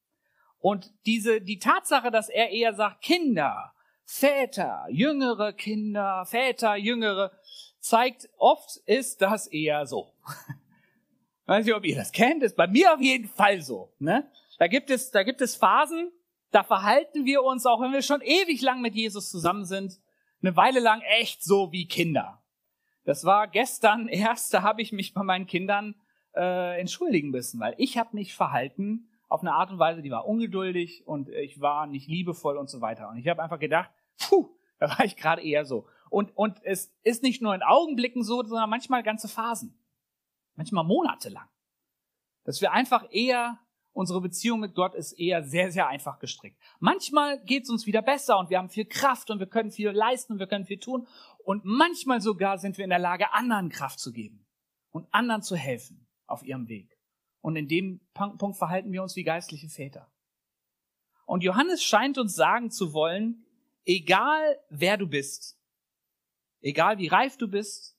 Und 0.59 0.93
diese, 1.05 1.41
die 1.41 1.59
Tatsache, 1.59 2.11
dass 2.11 2.29
er 2.29 2.51
eher 2.51 2.73
sagt, 2.73 3.03
Kinder, 3.03 3.75
Väter, 4.05 4.87
jüngere 4.91 5.53
Kinder, 5.53 6.25
Väter, 6.27 6.77
jüngere, 6.77 7.33
zeigt, 7.81 8.29
oft 8.39 8.77
ist 8.87 9.21
das 9.21 9.47
eher 9.47 9.87
so. 9.87 10.15
Weiß 11.47 11.67
nicht, 11.67 11.75
ob 11.75 11.85
ihr 11.85 11.97
das 11.97 12.13
kennt, 12.13 12.43
ist 12.43 12.57
bei 12.57 12.67
mir 12.67 12.95
auf 12.95 13.01
jeden 13.01 13.29
Fall 13.29 13.61
so. 13.61 13.93
Ne? 13.99 14.31
Da 14.59 14.67
gibt 14.67 14.91
es, 14.91 15.11
da 15.11 15.23
gibt 15.23 15.41
es 15.41 15.57
Phasen, 15.57 16.11
da 16.51 16.63
verhalten 16.63 17.25
wir 17.25 17.43
uns, 17.43 17.67
auch 17.67 17.81
wenn 17.81 17.93
wir 17.93 18.03
schon 18.03 18.21
ewig 18.21 18.61
lang 18.63 18.81
mit 18.81 18.95
Jesus 18.95 19.31
zusammen 19.31 19.65
sind, 19.65 20.01
eine 20.43 20.57
Weile 20.57 20.81
lang 20.81 21.01
echt 21.19 21.43
so 21.43 21.73
wie 21.73 21.89
Kinder. 21.89 22.43
Das 23.05 23.25
war 23.25 23.49
gestern 23.49 24.09
erst, 24.09 24.55
da 24.55 24.63
habe 24.63 24.83
ich 24.83 24.93
mich 24.93 25.15
bei 25.15 25.23
meinen 25.23 25.47
Kindern 25.47 25.95
äh, 26.35 26.81
entschuldigen 26.81 27.31
müssen, 27.31 27.61
weil 27.61 27.75
ich 27.79 27.99
habe 27.99 28.11
mich 28.13 28.35
verhalten 28.35 29.09
auf 29.29 29.41
eine 29.41 29.53
Art 29.53 29.71
und 29.71 29.79
Weise, 29.79 30.03
die 30.03 30.11
war 30.11 30.27
ungeduldig 30.27 31.07
und 31.07 31.29
ich 31.29 31.61
war 31.61 31.87
nicht 31.87 32.09
liebevoll 32.09 32.57
und 32.57 32.69
so 32.69 32.81
weiter. 32.81 33.09
Und 33.09 33.17
ich 33.17 33.27
habe 33.27 33.43
einfach 33.43 33.59
gedacht, 33.59 33.91
puh, 34.19 34.55
da 34.79 34.89
war 34.91 35.05
ich 35.05 35.17
gerade 35.17 35.43
eher 35.43 35.65
so. 35.65 35.89
Und, 36.11 36.37
und 36.37 36.63
es 36.63 36.95
ist 37.03 37.23
nicht 37.23 37.43
nur 37.43 37.55
in 37.55 37.63
Augenblicken 37.63 38.23
so, 38.23 38.43
sondern 38.45 38.71
manchmal 38.71 39.03
ganze 39.03 39.29
Phasen. 39.29 39.77
Manchmal 40.55 40.85
monatelang. 40.85 41.49
Dass 42.45 42.61
wir 42.61 42.73
einfach 42.73 43.07
eher, 43.11 43.59
unsere 43.95 44.21
Beziehung 44.21 44.61
mit 44.61 44.75
Gott 44.75 44.95
ist 44.95 45.13
eher 45.13 45.43
sehr, 45.43 45.71
sehr 45.71 45.87
einfach 45.87 46.19
gestrickt. 46.19 46.61
Manchmal 46.81 47.43
geht 47.45 47.63
es 47.63 47.71
uns 47.71 47.87
wieder 47.87 48.03
besser 48.03 48.39
und 48.39 48.51
wir 48.51 48.59
haben 48.59 48.69
viel 48.69 48.85
Kraft 48.85 49.31
und 49.31 49.39
wir 49.39 49.47
können 49.47 49.71
viel 49.71 49.91
leisten 49.91 50.35
und 50.35 50.39
wir 50.41 50.47
können 50.47 50.67
viel 50.67 50.79
tun. 50.79 51.07
Und 51.45 51.65
manchmal 51.65 52.21
sogar 52.21 52.59
sind 52.59 52.77
wir 52.77 52.85
in 52.85 52.91
der 52.91 52.99
Lage, 52.99 53.33
anderen 53.33 53.71
Kraft 53.71 53.99
zu 54.01 54.13
geben 54.13 54.45
und 54.91 55.07
anderen 55.13 55.43
zu 55.43 55.57
helfen 55.57 56.07
auf 56.27 56.43
ihrem 56.43 56.69
Weg. 56.69 56.99
Und 57.41 57.57
in 57.57 57.69
dem 57.69 58.01
Punkt 58.13 58.57
verhalten 58.57 58.93
wir 58.93 59.03
uns 59.03 59.17
wie 59.17 59.25
geistliche 59.25 59.69
Väter. 59.69 60.11
Und 61.25 61.43
Johannes 61.43 61.83
scheint 61.83 62.19
uns 62.19 62.35
sagen 62.35 62.71
zu 62.71 62.93
wollen, 62.93 63.47
egal 63.85 64.59
wer 64.71 64.97
du 64.97 65.07
bist, 65.07 65.59
egal 66.61 66.99
wie 66.99 67.09
reif 67.09 67.37
du 67.37 67.49
bist, 67.49 67.97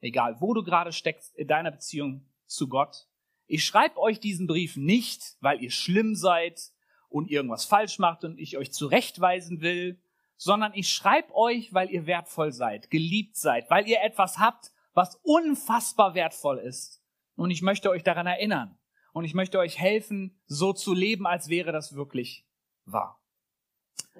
egal 0.00 0.40
wo 0.40 0.52
du 0.52 0.62
gerade 0.62 0.92
steckst 0.92 1.34
in 1.36 1.48
deiner 1.48 1.70
Beziehung 1.70 2.28
zu 2.46 2.68
Gott, 2.68 3.08
ich 3.46 3.64
schreibe 3.64 3.98
euch 3.98 4.20
diesen 4.20 4.46
Brief 4.46 4.76
nicht, 4.76 5.36
weil 5.40 5.62
ihr 5.62 5.70
schlimm 5.70 6.14
seid 6.14 6.72
und 7.08 7.30
irgendwas 7.30 7.64
falsch 7.64 7.98
macht 7.98 8.24
und 8.24 8.38
ich 8.38 8.56
euch 8.56 8.72
zurechtweisen 8.72 9.60
will, 9.60 10.00
sondern 10.36 10.72
ich 10.74 10.88
schreibe 10.88 11.34
euch, 11.34 11.72
weil 11.72 11.90
ihr 11.90 12.06
wertvoll 12.06 12.52
seid, 12.52 12.90
geliebt 12.90 13.36
seid, 13.36 13.70
weil 13.70 13.88
ihr 13.88 14.02
etwas 14.02 14.38
habt, 14.38 14.72
was 14.92 15.20
unfassbar 15.22 16.14
wertvoll 16.14 16.58
ist. 16.58 17.02
Und 17.36 17.50
ich 17.50 17.62
möchte 17.62 17.90
euch 17.90 18.02
daran 18.02 18.26
erinnern. 18.26 18.78
Und 19.12 19.24
ich 19.24 19.34
möchte 19.34 19.58
euch 19.58 19.78
helfen, 19.78 20.38
so 20.46 20.72
zu 20.72 20.92
leben, 20.92 21.26
als 21.26 21.48
wäre 21.48 21.72
das 21.72 21.94
wirklich 21.94 22.44
wahr. 22.84 23.22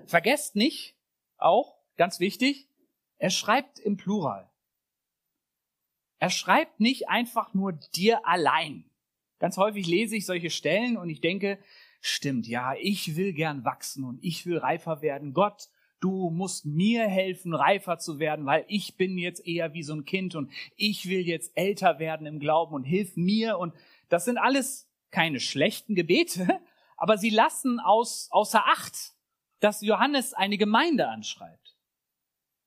Vergesst 0.06 0.56
nicht, 0.56 0.96
auch, 1.36 1.76
ganz 1.96 2.20
wichtig, 2.20 2.68
er 3.18 3.30
schreibt 3.30 3.78
im 3.78 3.96
Plural. 3.96 4.50
Er 6.18 6.30
schreibt 6.30 6.80
nicht 6.80 7.08
einfach 7.08 7.52
nur 7.52 7.72
dir 7.72 8.26
allein. 8.26 8.90
Ganz 9.38 9.56
häufig 9.56 9.86
lese 9.86 10.16
ich 10.16 10.26
solche 10.26 10.50
Stellen 10.50 10.96
und 10.96 11.10
ich 11.10 11.20
denke, 11.20 11.58
stimmt, 12.00 12.46
ja, 12.46 12.74
ich 12.80 13.16
will 13.16 13.32
gern 13.32 13.64
wachsen 13.64 14.04
und 14.04 14.22
ich 14.22 14.46
will 14.46 14.58
reifer 14.58 15.02
werden. 15.02 15.34
Gott, 15.34 15.68
du 16.00 16.30
musst 16.30 16.66
mir 16.66 17.06
helfen, 17.06 17.54
reifer 17.54 17.98
zu 17.98 18.18
werden, 18.18 18.46
weil 18.46 18.64
ich 18.68 18.96
bin 18.96 19.18
jetzt 19.18 19.46
eher 19.46 19.74
wie 19.74 19.82
so 19.82 19.94
ein 19.94 20.04
Kind 20.04 20.34
und 20.34 20.50
ich 20.76 21.08
will 21.08 21.26
jetzt 21.26 21.52
älter 21.56 21.98
werden 21.98 22.26
im 22.26 22.38
Glauben 22.38 22.74
und 22.74 22.84
hilf 22.84 23.16
mir. 23.16 23.58
Und 23.58 23.74
das 24.08 24.24
sind 24.24 24.38
alles 24.38 24.88
keine 25.10 25.40
schlechten 25.40 25.94
Gebete, 25.94 26.60
aber 26.96 27.18
sie 27.18 27.30
lassen 27.30 27.80
aus, 27.80 28.28
außer 28.30 28.64
Acht, 28.66 29.14
dass 29.60 29.80
Johannes 29.80 30.34
eine 30.34 30.58
Gemeinde 30.58 31.08
anschreibt. 31.08 31.76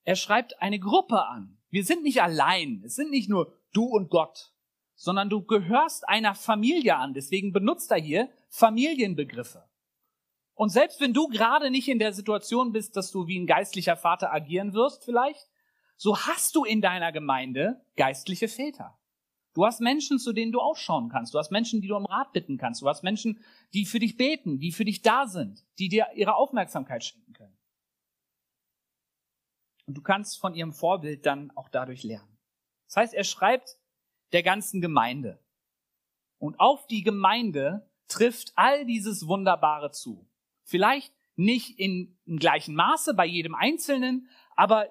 Er 0.03 0.15
schreibt 0.15 0.61
eine 0.61 0.79
Gruppe 0.79 1.25
an. 1.25 1.57
Wir 1.69 1.83
sind 1.83 2.03
nicht 2.03 2.21
allein. 2.21 2.81
Es 2.83 2.95
sind 2.95 3.11
nicht 3.11 3.29
nur 3.29 3.53
du 3.73 3.85
und 3.85 4.09
Gott, 4.09 4.51
sondern 4.99 5.29
du 5.29 5.41
gehörst 5.41 6.09
einer 6.09 6.35
Familie 6.35 6.97
an. 6.97 7.13
Deswegen 7.13 7.53
benutzt 7.53 7.89
er 7.89 7.99
hier 7.99 8.29
Familienbegriffe. 8.49 9.63
Und 10.55 10.69
selbst 10.69 10.99
wenn 10.99 11.13
du 11.13 11.29
gerade 11.29 11.71
nicht 11.71 11.87
in 11.87 11.99
der 11.99 12.11
Situation 12.11 12.73
bist, 12.73 12.97
dass 12.97 13.09
du 13.09 13.25
wie 13.25 13.39
ein 13.39 13.47
geistlicher 13.47 13.95
Vater 13.95 14.33
agieren 14.33 14.73
wirst 14.73 15.05
vielleicht, 15.05 15.49
so 15.95 16.17
hast 16.17 16.53
du 16.53 16.65
in 16.65 16.81
deiner 16.81 17.13
Gemeinde 17.13 17.81
geistliche 17.95 18.49
Väter. 18.49 18.99
Du 19.53 19.65
hast 19.65 19.79
Menschen, 19.79 20.19
zu 20.19 20.33
denen 20.33 20.51
du 20.51 20.59
ausschauen 20.59 21.07
kannst. 21.07 21.33
Du 21.33 21.39
hast 21.39 21.49
Menschen, 21.49 21.79
die 21.79 21.87
du 21.87 21.95
um 21.95 22.05
Rat 22.05 22.33
bitten 22.33 22.57
kannst. 22.57 22.81
Du 22.81 22.89
hast 22.89 23.01
Menschen, 23.01 23.39
die 23.73 23.85
für 23.85 23.99
dich 23.99 24.17
beten, 24.17 24.59
die 24.59 24.73
für 24.73 24.83
dich 24.83 25.01
da 25.01 25.27
sind, 25.27 25.65
die 25.79 25.87
dir 25.87 26.07
ihre 26.13 26.35
Aufmerksamkeit 26.35 27.05
schenken 27.05 27.31
können. 27.31 27.57
Und 29.87 29.93
du 29.93 30.01
kannst 30.01 30.39
von 30.39 30.55
ihrem 30.55 30.73
Vorbild 30.73 31.25
dann 31.25 31.51
auch 31.51 31.69
dadurch 31.69 32.03
lernen. 32.03 32.37
Das 32.87 32.97
heißt, 32.97 33.13
er 33.13 33.23
schreibt 33.23 33.78
der 34.31 34.43
ganzen 34.43 34.81
Gemeinde. 34.81 35.39
Und 36.37 36.59
auf 36.59 36.87
die 36.87 37.03
Gemeinde 37.03 37.89
trifft 38.07 38.53
all 38.55 38.85
dieses 38.85 39.27
Wunderbare 39.27 39.91
zu. 39.91 40.27
Vielleicht 40.63 41.13
nicht 41.35 41.79
in, 41.79 42.17
im 42.25 42.37
gleichen 42.37 42.75
Maße 42.75 43.13
bei 43.13 43.25
jedem 43.25 43.55
Einzelnen, 43.55 44.29
aber 44.55 44.87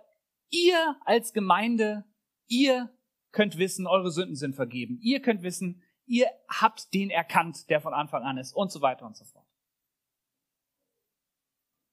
ihr 0.50 0.96
als 1.04 1.32
Gemeinde, 1.32 2.04
ihr 2.46 2.90
könnt 3.32 3.58
wissen, 3.58 3.86
eure 3.86 4.10
Sünden 4.10 4.36
sind 4.36 4.56
vergeben. 4.56 4.98
Ihr 5.02 5.20
könnt 5.20 5.42
wissen, 5.42 5.82
ihr 6.06 6.26
habt 6.48 6.92
den 6.94 7.10
erkannt, 7.10 7.68
der 7.68 7.80
von 7.80 7.92
Anfang 7.92 8.22
an 8.24 8.38
ist 8.38 8.54
und 8.54 8.72
so 8.72 8.80
weiter 8.80 9.04
und 9.04 9.16
so 9.16 9.24
fort. 9.24 9.46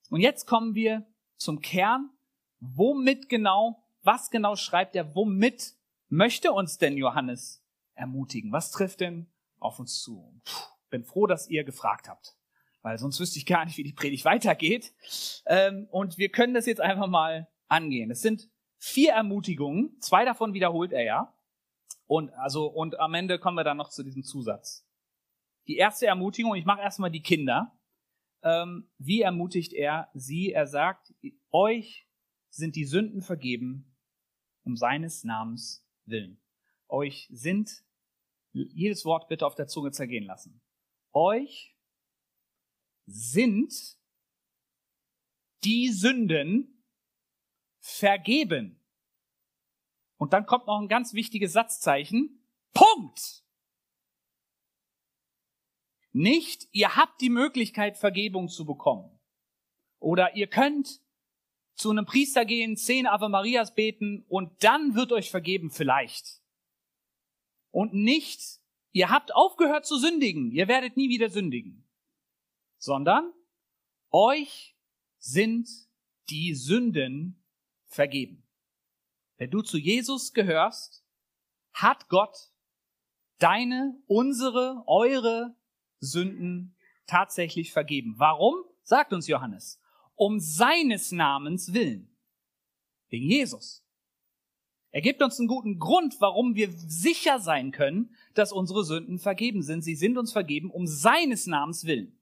Und 0.09 0.21
jetzt 0.21 0.45
kommen 0.47 0.75
wir 0.75 1.05
zum 1.37 1.61
Kern. 1.61 2.09
Womit 2.59 3.27
genau, 3.27 3.83
was 4.01 4.31
genau 4.31 4.55
schreibt 4.55 4.95
er, 4.95 5.13
womit 5.13 5.74
möchte 6.09 6.51
uns 6.51 6.77
denn 6.77 6.97
Johannes 6.97 7.63
ermutigen? 7.93 8.51
Was 8.51 8.71
trifft 8.71 9.01
denn 9.01 9.31
auf 9.59 9.79
uns 9.79 10.01
zu? 10.01 10.39
Puh, 10.43 10.63
bin 10.89 11.03
froh, 11.03 11.27
dass 11.27 11.49
ihr 11.49 11.63
gefragt 11.63 12.07
habt 12.09 12.37
weil 12.85 12.99
sonst 12.99 13.19
wüsste 13.19 13.39
ich 13.39 13.47
gar 13.47 13.65
nicht, 13.65 13.77
wie 13.77 13.83
die 13.83 13.93
Predigt 13.93 14.25
weitergeht. 14.25 14.93
Ähm, 15.47 15.87
und 15.89 16.19
wir 16.19 16.29
können 16.29 16.53
das 16.53 16.67
jetzt 16.67 16.81
einfach 16.81 17.07
mal 17.07 17.47
angehen. 17.67 18.11
Es 18.11 18.21
sind 18.21 18.47
vier 18.77 19.13
Ermutigungen, 19.13 19.99
zwei 20.01 20.23
davon 20.23 20.53
wiederholt 20.53 20.91
er 20.91 21.03
ja. 21.03 21.35
Und 22.05 22.31
also 22.33 22.67
und 22.67 22.99
am 22.99 23.15
Ende 23.15 23.39
kommen 23.39 23.57
wir 23.57 23.63
dann 23.63 23.77
noch 23.77 23.89
zu 23.89 24.03
diesem 24.03 24.23
Zusatz. 24.23 24.87
Die 25.65 25.77
erste 25.77 26.05
Ermutigung, 26.05 26.53
ich 26.53 26.65
mache 26.65 26.81
erstmal 26.81 27.09
die 27.09 27.23
Kinder. 27.23 27.75
Ähm, 28.43 28.87
wie 28.99 29.21
ermutigt 29.21 29.73
er 29.73 30.11
sie? 30.13 30.51
Er 30.51 30.67
sagt, 30.67 31.11
euch 31.51 32.07
sind 32.49 32.75
die 32.75 32.85
Sünden 32.85 33.23
vergeben 33.23 33.97
um 34.63 34.77
seines 34.77 35.23
Namens 35.23 35.84
willen. 36.07 36.41
Euch 36.87 37.27
sind, 37.31 37.83
jedes 38.51 39.05
Wort 39.05 39.27
bitte 39.27 39.45
auf 39.45 39.55
der 39.55 39.67
Zunge 39.67 39.91
zergehen 39.91 40.25
lassen. 40.25 40.61
Euch 41.11 41.75
sind 43.05 43.97
die 45.63 45.89
Sünden 45.89 46.83
vergeben. 47.79 48.79
Und 50.17 50.33
dann 50.33 50.45
kommt 50.45 50.67
noch 50.67 50.79
ein 50.79 50.87
ganz 50.87 51.13
wichtiges 51.13 51.53
Satzzeichen. 51.53 52.47
Punkt. 52.73 53.43
Nicht, 56.11 56.67
ihr 56.71 56.95
habt 56.95 57.19
die 57.19 57.29
Möglichkeit, 57.29 57.97
Vergebung 57.97 58.47
zu 58.47 58.65
bekommen. 58.65 59.19
Oder 59.99 60.35
ihr 60.35 60.47
könnt 60.47 61.01
zu 61.75 61.91
einem 61.91 62.05
Priester 62.05 62.45
gehen, 62.45 62.77
zehn 62.77 63.05
Ave 63.05 63.29
Marias 63.29 63.75
beten 63.75 64.25
und 64.27 64.63
dann 64.63 64.95
wird 64.95 65.11
euch 65.11 65.29
vergeben 65.29 65.69
vielleicht. 65.69 66.41
Und 67.71 67.93
nicht, 67.93 68.59
ihr 68.91 69.09
habt 69.09 69.35
aufgehört 69.35 69.85
zu 69.85 69.97
sündigen, 69.97 70.51
ihr 70.51 70.67
werdet 70.67 70.97
nie 70.97 71.09
wieder 71.09 71.29
sündigen 71.29 71.85
sondern 72.85 73.33
euch 74.11 74.77
sind 75.17 75.67
die 76.29 76.53
Sünden 76.53 77.43
vergeben. 77.85 78.47
Wenn 79.37 79.49
du 79.49 79.61
zu 79.63 79.77
Jesus 79.77 80.33
gehörst, 80.33 81.03
hat 81.73 82.07
Gott 82.09 82.53
deine, 83.39 83.99
unsere, 84.05 84.83
eure 84.85 85.55
Sünden 85.99 86.77
tatsächlich 87.07 87.73
vergeben. 87.73 88.13
Warum? 88.17 88.55
Sagt 88.83 89.13
uns 89.13 89.27
Johannes. 89.27 89.81
Um 90.15 90.39
seines 90.39 91.11
Namens 91.11 91.73
willen. 91.73 92.15
Wegen 93.09 93.29
Jesus. 93.29 93.85
Er 94.91 95.01
gibt 95.01 95.21
uns 95.21 95.37
einen 95.39 95.49
guten 95.49 95.77
Grund, 95.77 96.15
warum 96.19 96.55
wir 96.55 96.71
sicher 96.71 97.39
sein 97.39 97.71
können, 97.71 98.15
dass 98.33 98.53
unsere 98.53 98.85
Sünden 98.85 99.19
vergeben 99.19 99.61
sind. 99.61 99.83
Sie 99.83 99.95
sind 99.95 100.17
uns 100.17 100.31
vergeben 100.31 100.71
um 100.71 100.87
seines 100.87 101.47
Namens 101.47 101.83
willen. 101.83 102.17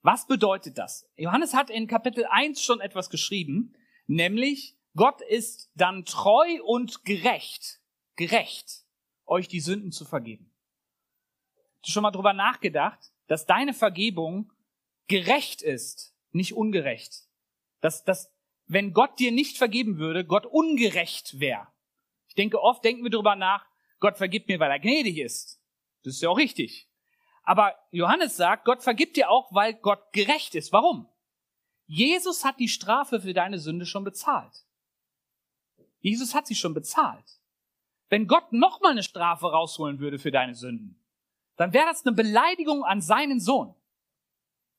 Was 0.00 0.26
bedeutet 0.26 0.78
das? 0.78 1.10
Johannes 1.16 1.54
hat 1.54 1.70
in 1.70 1.88
Kapitel 1.88 2.24
1 2.30 2.62
schon 2.62 2.80
etwas 2.80 3.10
geschrieben, 3.10 3.74
nämlich 4.06 4.76
Gott 4.94 5.22
ist 5.22 5.72
dann 5.74 6.04
treu 6.04 6.62
und 6.62 7.04
gerecht, 7.04 7.80
gerecht, 8.14 8.84
euch 9.26 9.48
die 9.48 9.60
Sünden 9.60 9.90
zu 9.90 10.04
vergeben. 10.04 10.52
Hast 11.80 11.88
du 11.88 11.92
schon 11.92 12.02
mal 12.04 12.12
drüber 12.12 12.32
nachgedacht, 12.32 13.12
dass 13.26 13.46
deine 13.46 13.74
Vergebung 13.74 14.52
gerecht 15.08 15.62
ist, 15.62 16.13
nicht 16.34 16.54
ungerecht? 16.54 17.28
Dass, 17.80 18.04
dass, 18.04 18.32
wenn 18.66 18.92
Gott 18.92 19.18
dir 19.18 19.32
nicht 19.32 19.58
vergeben 19.58 19.98
würde, 19.98 20.24
Gott 20.24 20.46
ungerecht 20.46 21.40
wäre. 21.40 21.68
Ich 22.28 22.34
denke, 22.34 22.60
oft 22.60 22.84
denken 22.84 23.04
wir 23.04 23.10
darüber 23.10 23.36
nach, 23.36 23.66
Gott 24.00 24.16
vergibt 24.16 24.48
mir, 24.48 24.58
weil 24.60 24.70
er 24.70 24.80
gnädig 24.80 25.18
ist. 25.18 25.60
Das 26.02 26.14
ist 26.14 26.22
ja 26.22 26.28
auch 26.28 26.38
richtig. 26.38 26.88
Aber 27.42 27.74
Johannes 27.90 28.36
sagt, 28.36 28.64
Gott 28.64 28.82
vergibt 28.82 29.16
dir 29.16 29.30
auch, 29.30 29.54
weil 29.54 29.74
Gott 29.74 30.12
gerecht 30.12 30.54
ist. 30.54 30.72
Warum? 30.72 31.08
Jesus 31.86 32.44
hat 32.44 32.58
die 32.58 32.68
Strafe 32.68 33.20
für 33.20 33.34
deine 33.34 33.58
Sünde 33.58 33.86
schon 33.86 34.04
bezahlt. 34.04 34.64
Jesus 36.00 36.34
hat 36.34 36.46
sie 36.46 36.54
schon 36.54 36.74
bezahlt. 36.74 37.40
Wenn 38.08 38.26
Gott 38.26 38.52
nochmal 38.52 38.92
eine 38.92 39.02
Strafe 39.02 39.46
rausholen 39.46 39.98
würde 39.98 40.18
für 40.18 40.30
deine 40.30 40.54
Sünden, 40.54 41.02
dann 41.56 41.72
wäre 41.72 41.86
das 41.86 42.04
eine 42.04 42.14
Beleidigung 42.14 42.84
an 42.84 43.00
seinen 43.00 43.40
Sohn, 43.40 43.74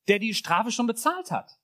der 0.08 0.20
die 0.20 0.34
Strafe 0.34 0.72
schon 0.72 0.88
bezahlt 0.88 1.32
hat. 1.32 1.60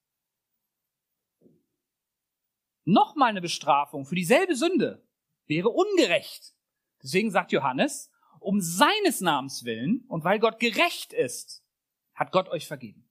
Nochmal 2.83 3.29
eine 3.29 3.41
Bestrafung 3.41 4.05
für 4.05 4.15
dieselbe 4.15 4.55
Sünde 4.55 5.07
wäre 5.45 5.69
ungerecht. 5.69 6.55
Deswegen 7.03 7.31
sagt 7.31 7.51
Johannes, 7.51 8.11
um 8.39 8.59
seines 8.59 9.21
Namens 9.21 9.65
willen 9.65 10.03
und 10.07 10.23
weil 10.23 10.39
Gott 10.39 10.59
gerecht 10.59 11.13
ist, 11.13 11.63
hat 12.13 12.31
Gott 12.31 12.49
euch 12.49 12.67
vergeben. 12.67 13.07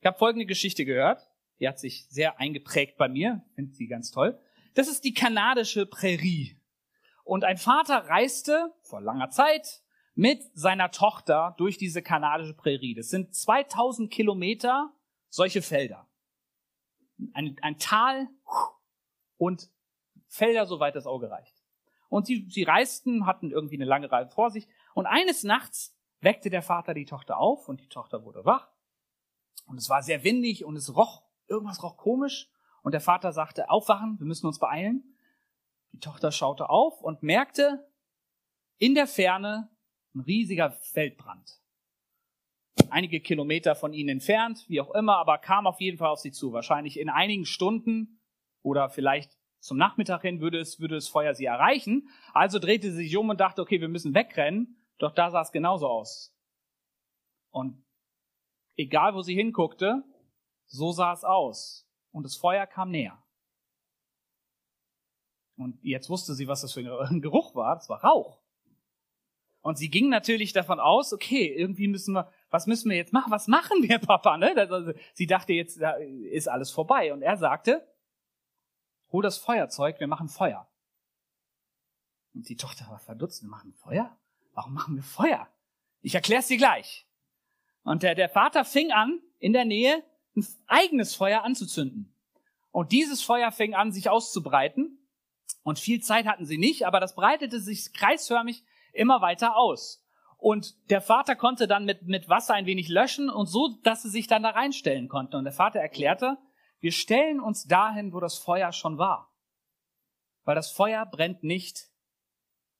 Ich 0.00 0.06
habe 0.06 0.18
folgende 0.18 0.46
Geschichte 0.46 0.84
gehört, 0.84 1.28
die 1.58 1.68
hat 1.68 1.78
sich 1.78 2.06
sehr 2.08 2.40
eingeprägt 2.40 2.96
bei 2.96 3.08
mir, 3.08 3.44
finde 3.54 3.74
sie 3.74 3.86
ganz 3.86 4.10
toll. 4.10 4.40
Das 4.74 4.88
ist 4.88 5.04
die 5.04 5.12
kanadische 5.12 5.84
Prärie. 5.84 6.58
Und 7.22 7.44
ein 7.44 7.58
Vater 7.58 8.08
reiste 8.08 8.74
vor 8.82 9.02
langer 9.02 9.28
Zeit 9.28 9.82
mit 10.20 10.50
seiner 10.52 10.90
Tochter 10.90 11.54
durch 11.56 11.78
diese 11.78 12.02
kanadische 12.02 12.52
Prärie. 12.52 12.92
Das 12.92 13.08
sind 13.08 13.34
2000 13.34 14.10
Kilometer 14.10 14.92
solche 15.30 15.62
Felder. 15.62 16.06
Ein, 17.32 17.56
ein 17.62 17.78
Tal 17.78 18.28
und 19.38 19.70
Felder, 20.28 20.66
soweit 20.66 20.94
das 20.94 21.06
Auge 21.06 21.30
reicht. 21.30 21.64
Und 22.10 22.26
sie, 22.26 22.46
sie 22.50 22.64
reisten, 22.64 23.24
hatten 23.24 23.50
irgendwie 23.50 23.76
eine 23.76 23.86
lange 23.86 24.12
Reihe 24.12 24.28
vor 24.28 24.50
sich. 24.50 24.68
Und 24.92 25.06
eines 25.06 25.42
Nachts 25.42 25.96
weckte 26.20 26.50
der 26.50 26.60
Vater 26.60 26.92
die 26.92 27.06
Tochter 27.06 27.38
auf 27.38 27.70
und 27.70 27.80
die 27.80 27.88
Tochter 27.88 28.22
wurde 28.22 28.44
wach. 28.44 28.68
Und 29.64 29.78
es 29.78 29.88
war 29.88 30.02
sehr 30.02 30.22
windig 30.22 30.66
und 30.66 30.76
es 30.76 30.94
roch, 30.94 31.22
irgendwas 31.48 31.82
roch 31.82 31.96
komisch. 31.96 32.50
Und 32.82 32.92
der 32.92 33.00
Vater 33.00 33.32
sagte, 33.32 33.70
aufwachen, 33.70 34.18
wir 34.18 34.26
müssen 34.26 34.46
uns 34.46 34.58
beeilen. 34.58 35.16
Die 35.92 36.00
Tochter 36.00 36.30
schaute 36.30 36.68
auf 36.68 37.00
und 37.00 37.22
merkte 37.22 37.88
in 38.76 38.94
der 38.94 39.06
Ferne 39.06 39.70
ein 40.14 40.20
riesiger 40.20 40.70
Feldbrand. 40.70 41.60
Einige 42.88 43.20
Kilometer 43.20 43.74
von 43.74 43.92
ihnen 43.92 44.08
entfernt, 44.08 44.64
wie 44.68 44.80
auch 44.80 44.94
immer, 44.94 45.16
aber 45.18 45.38
kam 45.38 45.66
auf 45.66 45.80
jeden 45.80 45.98
Fall 45.98 46.08
auf 46.08 46.18
sie 46.18 46.32
zu. 46.32 46.52
Wahrscheinlich 46.52 46.98
in 46.98 47.08
einigen 47.08 47.44
Stunden 47.44 48.20
oder 48.62 48.88
vielleicht 48.88 49.38
zum 49.60 49.76
Nachmittag 49.76 50.22
hin 50.22 50.40
würde 50.40 50.58
es, 50.58 50.80
würde 50.80 50.94
das 50.94 51.08
Feuer 51.08 51.34
sie 51.34 51.44
erreichen. 51.44 52.08
Also 52.32 52.58
drehte 52.58 52.90
sie 52.90 53.04
sich 53.04 53.16
um 53.16 53.28
und 53.28 53.40
dachte, 53.40 53.60
okay, 53.60 53.80
wir 53.80 53.88
müssen 53.88 54.14
wegrennen. 54.14 54.76
Doch 54.98 55.12
da 55.12 55.30
sah 55.30 55.42
es 55.42 55.52
genauso 55.52 55.86
aus. 55.86 56.34
Und 57.50 57.84
egal, 58.76 59.14
wo 59.14 59.22
sie 59.22 59.34
hinguckte, 59.34 60.02
so 60.66 60.92
sah 60.92 61.12
es 61.12 61.24
aus. 61.24 61.86
Und 62.10 62.24
das 62.24 62.36
Feuer 62.36 62.66
kam 62.66 62.90
näher. 62.90 63.22
Und 65.56 65.78
jetzt 65.82 66.08
wusste 66.08 66.34
sie, 66.34 66.48
was 66.48 66.62
das 66.62 66.72
für 66.72 67.08
ein 67.08 67.20
Geruch 67.20 67.54
war. 67.54 67.74
Das 67.74 67.88
war 67.88 68.02
Rauch. 68.02 68.39
Und 69.62 69.76
sie 69.76 69.90
ging 69.90 70.08
natürlich 70.08 70.52
davon 70.52 70.80
aus, 70.80 71.12
okay, 71.12 71.46
irgendwie 71.54 71.88
müssen 71.88 72.14
wir, 72.14 72.32
was 72.50 72.66
müssen 72.66 72.88
wir 72.88 72.96
jetzt 72.96 73.12
machen? 73.12 73.30
Was 73.30 73.46
machen 73.46 73.82
wir, 73.82 73.98
Papa? 74.00 74.38
Ne? 74.38 74.54
Also, 74.56 74.92
sie 75.12 75.26
dachte 75.26 75.52
jetzt, 75.52 75.80
da 75.80 75.92
ist 75.92 76.48
alles 76.48 76.70
vorbei. 76.70 77.12
Und 77.12 77.22
er 77.22 77.36
sagte, 77.36 77.86
hol 79.12 79.22
das 79.22 79.38
Feuerzeug, 79.38 80.00
wir 80.00 80.06
machen 80.06 80.28
Feuer. 80.28 80.66
Und 82.34 82.48
die 82.48 82.56
Tochter 82.56 82.86
war 82.88 82.98
verdutzt, 82.98 83.42
wir 83.42 83.50
machen 83.50 83.74
Feuer? 83.74 84.16
Warum 84.54 84.72
machen 84.72 84.96
wir 84.96 85.02
Feuer? 85.02 85.48
Ich 86.00 86.14
erkläre 86.14 86.40
es 86.40 86.46
dir 86.46 86.56
gleich. 86.56 87.06
Und 87.82 88.02
der, 88.02 88.14
der 88.14 88.28
Vater 88.28 88.64
fing 88.64 88.92
an, 88.92 89.20
in 89.38 89.52
der 89.52 89.64
Nähe 89.64 90.02
ein 90.36 90.46
eigenes 90.66 91.14
Feuer 91.14 91.42
anzuzünden. 91.42 92.14
Und 92.72 92.92
dieses 92.92 93.22
Feuer 93.22 93.50
fing 93.52 93.74
an, 93.74 93.92
sich 93.92 94.08
auszubreiten. 94.08 94.98
Und 95.62 95.78
viel 95.78 96.00
Zeit 96.00 96.26
hatten 96.26 96.46
sie 96.46 96.56
nicht, 96.56 96.86
aber 96.86 97.00
das 97.00 97.14
breitete 97.14 97.60
sich 97.60 97.92
kreisförmig 97.92 98.64
immer 98.92 99.20
weiter 99.20 99.56
aus. 99.56 100.04
Und 100.36 100.74
der 100.90 101.02
Vater 101.02 101.36
konnte 101.36 101.68
dann 101.68 101.84
mit, 101.84 102.02
mit 102.02 102.28
Wasser 102.28 102.54
ein 102.54 102.66
wenig 102.66 102.88
löschen 102.88 103.28
und 103.28 103.46
so, 103.46 103.76
dass 103.82 104.02
sie 104.02 104.08
sich 104.08 104.26
dann 104.26 104.42
da 104.42 104.50
reinstellen 104.50 105.08
konnten. 105.08 105.36
Und 105.36 105.44
der 105.44 105.52
Vater 105.52 105.80
erklärte, 105.80 106.38
wir 106.78 106.92
stellen 106.92 107.40
uns 107.40 107.64
dahin, 107.64 108.14
wo 108.14 108.20
das 108.20 108.38
Feuer 108.38 108.72
schon 108.72 108.96
war. 108.96 109.34
Weil 110.44 110.54
das 110.54 110.72
Feuer 110.72 111.04
brennt 111.04 111.42
nicht 111.42 111.90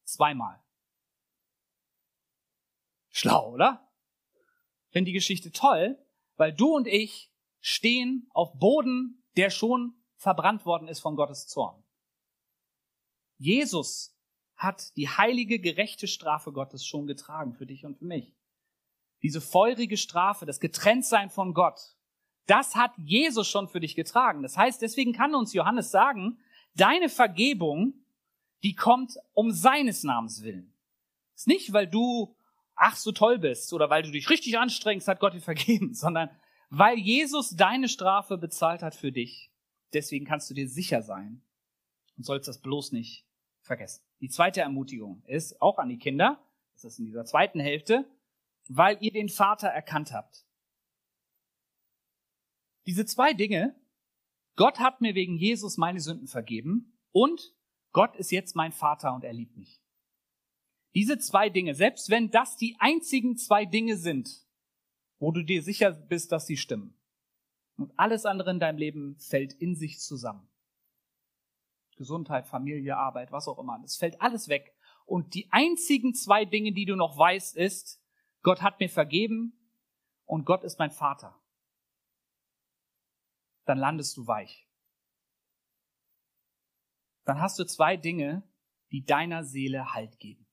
zweimal. 0.05 0.63
Schlau, 3.11 3.51
oder? 3.53 3.87
Ich 4.91 5.05
die 5.05 5.13
Geschichte 5.13 5.53
toll, 5.53 5.99
weil 6.37 6.53
du 6.53 6.75
und 6.75 6.87
ich 6.87 7.31
stehen 7.61 8.29
auf 8.33 8.59
Boden, 8.59 9.23
der 9.37 9.51
schon 9.51 9.95
verbrannt 10.17 10.65
worden 10.65 10.89
ist 10.89 11.01
von 11.01 11.15
Gottes 11.15 11.47
Zorn. 11.47 11.85
Jesus 13.37 14.17
hat 14.61 14.95
die 14.99 15.09
heilige, 15.09 15.59
gerechte 15.59 16.07
Strafe 16.07 16.53
Gottes 16.53 16.85
schon 16.85 17.07
getragen 17.07 17.55
für 17.55 17.65
dich 17.65 17.87
und 17.87 17.97
für 17.97 18.05
mich. 18.05 18.37
Diese 19.23 19.41
feurige 19.41 19.97
Strafe, 19.97 20.45
das 20.45 20.61
Getrenntsein 20.61 21.31
von 21.31 21.55
Gott, 21.55 21.81
das 22.47 22.75
hat 22.75 22.93
Jesus 22.99 23.49
schon 23.49 23.69
für 23.69 23.81
dich 23.81 23.95
getragen. 23.95 24.43
Das 24.43 24.59
heißt, 24.59 24.83
deswegen 24.83 25.15
kann 25.15 25.35
uns 25.35 25.55
Johannes 25.55 25.91
sagen, 25.91 26.39
deine 26.75 27.09
Vergebung, 27.09 27.95
die 28.63 28.75
kommt 28.75 29.15
um 29.33 29.51
seines 29.51 30.05
Namens 30.05 30.43
willen. 30.43 30.75
ist 31.35 31.47
nicht, 31.47 31.73
weil 31.73 31.87
du 31.87 32.37
ach 32.75 32.97
so 32.97 33.13
toll 33.13 33.39
bist 33.39 33.73
oder 33.73 33.89
weil 33.89 34.03
du 34.03 34.11
dich 34.11 34.29
richtig 34.29 34.59
anstrengst, 34.59 35.09
hat 35.09 35.21
Gott 35.21 35.33
dir 35.33 35.41
vergeben, 35.41 35.95
sondern 35.95 36.29
weil 36.69 36.99
Jesus 36.99 37.57
deine 37.57 37.89
Strafe 37.89 38.37
bezahlt 38.37 38.83
hat 38.83 38.95
für 38.95 39.11
dich. 39.11 39.51
Deswegen 39.95 40.27
kannst 40.27 40.51
du 40.51 40.55
dir 40.55 40.69
sicher 40.69 41.01
sein 41.01 41.41
und 42.19 42.25
sollst 42.25 42.47
das 42.47 42.61
bloß 42.61 42.93
nicht 42.93 43.25
vergessen. 43.71 44.03
Die 44.21 44.29
zweite 44.29 44.63
Ermutigung 44.63 45.23
ist 45.27 45.63
auch 45.63 45.79
an 45.79 45.89
die 45.89 45.99
Kinder, 45.99 46.45
das 46.75 46.85
ist 46.85 46.99
in 46.99 47.05
dieser 47.05 47.25
zweiten 47.25 47.61
Hälfte, 47.61 48.05
weil 48.67 48.99
ihr 49.01 49.13
den 49.13 49.29
Vater 49.29 49.69
erkannt 49.69 50.13
habt. 50.13 50.45
Diese 52.87 53.07
zwei 53.07 53.33
Dinge, 53.33 53.81
Gott 54.57 54.81
hat 54.81 55.01
mir 55.01 55.15
wegen 55.15 55.37
Jesus 55.37 55.77
meine 55.77 56.01
Sünden 56.01 56.27
vergeben 56.27 56.99
und 57.13 57.55
Gott 57.93 58.17
ist 58.17 58.33
jetzt 58.33 58.57
mein 58.57 58.73
Vater 58.73 59.15
und 59.15 59.23
er 59.23 59.33
liebt 59.33 59.57
mich. 59.57 59.81
Diese 60.97 61.19
zwei 61.19 61.49
Dinge, 61.49 61.77
selbst 61.77 62.11
wenn 62.11 62.33
das 62.33 62.57
die 62.57 62.75
einzigen 62.81 63.37
zwei 63.37 63.67
Dinge 63.67 63.97
sind, 63.97 64.49
wo 65.21 65.31
du 65.31 65.45
dir 65.45 65.63
sicher 65.63 65.93
bist, 65.93 66.33
dass 66.33 66.49
sie 66.49 66.57
stimmen, 66.57 66.97
und 67.77 67.97
alles 67.97 68.27
andere 68.27 68.51
in 68.51 68.59
deinem 68.59 68.79
Leben 68.79 69.17
fällt 69.21 69.53
in 69.53 69.77
sich 69.77 70.01
zusammen. 70.01 70.50
Gesundheit, 72.01 72.47
Familie, 72.47 72.97
Arbeit, 72.97 73.31
was 73.31 73.47
auch 73.47 73.59
immer. 73.59 73.81
Es 73.85 73.97
fällt 73.97 74.21
alles 74.21 74.49
weg. 74.49 74.75
Und 75.07 75.35
die 75.35 75.53
einzigen 75.53 76.15
zwei 76.15 76.45
Dinge, 76.45 76.73
die 76.73 76.87
du 76.87 76.97
noch 76.97 77.17
weißt, 77.17 77.57
ist, 77.57 78.03
Gott 78.43 78.63
hat 78.63 78.81
mir 78.81 78.89
vergeben 78.89 79.73
und 80.25 80.47
Gott 80.47 80.65
ist 80.65 80.79
mein 80.79 80.91
Vater 80.91 81.41
dann 83.71 83.79
landest 83.79 84.17
du 84.17 84.27
weich. 84.27 84.69
Dann 87.25 87.41
hast 87.41 87.57
du 87.57 87.65
zwei 87.65 87.97
Dinge, 87.97 88.43
die 88.91 89.05
deiner 89.05 89.45
Seele 89.45 89.95
Halt 89.95 90.19
geben. 90.19 90.45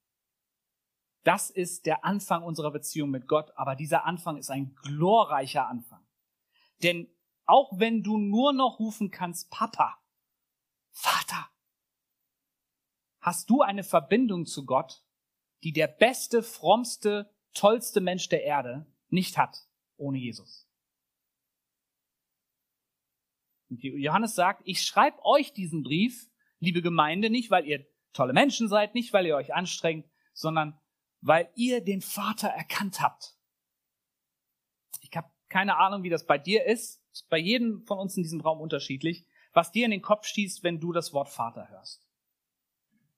Das 1.24 1.50
ist 1.50 1.88
der 1.88 2.06
Anfang 2.06 2.44
unserer 2.44 2.70
Beziehung 2.70 3.10
mit 3.10 3.28
Gott, 3.28 3.52
aber 3.56 3.76
dieser 3.76 4.06
Anfang 4.06 4.38
ist 4.38 4.52
ein 4.52 4.76
glorreicher 4.76 5.68
Anfang. 5.68 6.06
Denn 6.84 7.12
auch 7.46 7.80
wenn 7.80 8.04
du 8.04 8.20
nur 8.20 8.54
noch 8.54 8.78
rufen 8.78 9.10
kannst, 9.10 9.50
Papa, 9.50 9.98
Vater, 10.92 11.50
hast 13.28 13.50
du 13.50 13.62
eine 13.62 13.84
Verbindung 13.84 14.46
zu 14.46 14.66
Gott, 14.66 15.04
die 15.62 15.74
der 15.74 15.88
beste, 15.88 16.42
frommste, 16.42 17.30
tollste 17.54 18.00
Mensch 18.00 18.30
der 18.30 18.46
Erde 18.46 18.88
nicht 19.10 19.38
hat 19.38 19.68
ohne 19.98 20.18
Jesus. 20.18 20.66
Und 23.70 23.84
Johannes 23.84 24.34
sagt, 24.34 24.62
ich 24.63 24.82
schreibe 24.82 25.18
euch 25.26 25.52
diesen 25.52 25.84
Brief, 25.84 26.32
liebe 26.60 26.82
Gemeinde, 26.82 27.30
nicht 27.30 27.52
weil 27.52 27.66
ihr 27.66 27.86
tolle 28.13 28.32
Menschen 28.32 28.70
seid, 28.70 28.96
nicht 28.96 29.12
weil 29.12 29.26
ihr 29.26 29.36
euch 29.36 29.54
anstrengt, 29.54 30.10
sondern 30.32 30.80
weil 31.20 31.52
ihr 31.56 31.84
den 31.84 32.00
Vater 32.00 32.48
erkannt 32.48 33.02
habt. 33.02 33.38
Ich 35.02 35.13
habe 35.18 35.30
keine 35.50 35.76
Ahnung, 35.76 36.04
wie 36.04 36.10
das 36.10 36.26
bei 36.26 36.38
dir 36.38 36.66
ist. 36.66 37.04
ist 37.12 37.28
bei 37.28 37.40
jedem 37.40 37.86
von 37.86 38.00
uns 38.00 38.16
in 38.16 38.24
diesem 38.24 38.40
Raum 38.40 38.62
unterschiedlich, 38.62 39.26
was 39.52 39.74
dir 39.74 39.84
in 39.84 39.92
den 39.92 40.02
Kopf 40.02 40.26
schießt, 40.28 40.63
wenn 40.63 40.80
du 40.80 40.94
das 40.94 41.12
Wort 41.12 41.28
Vater 41.28 41.68
hörst. 41.68 42.07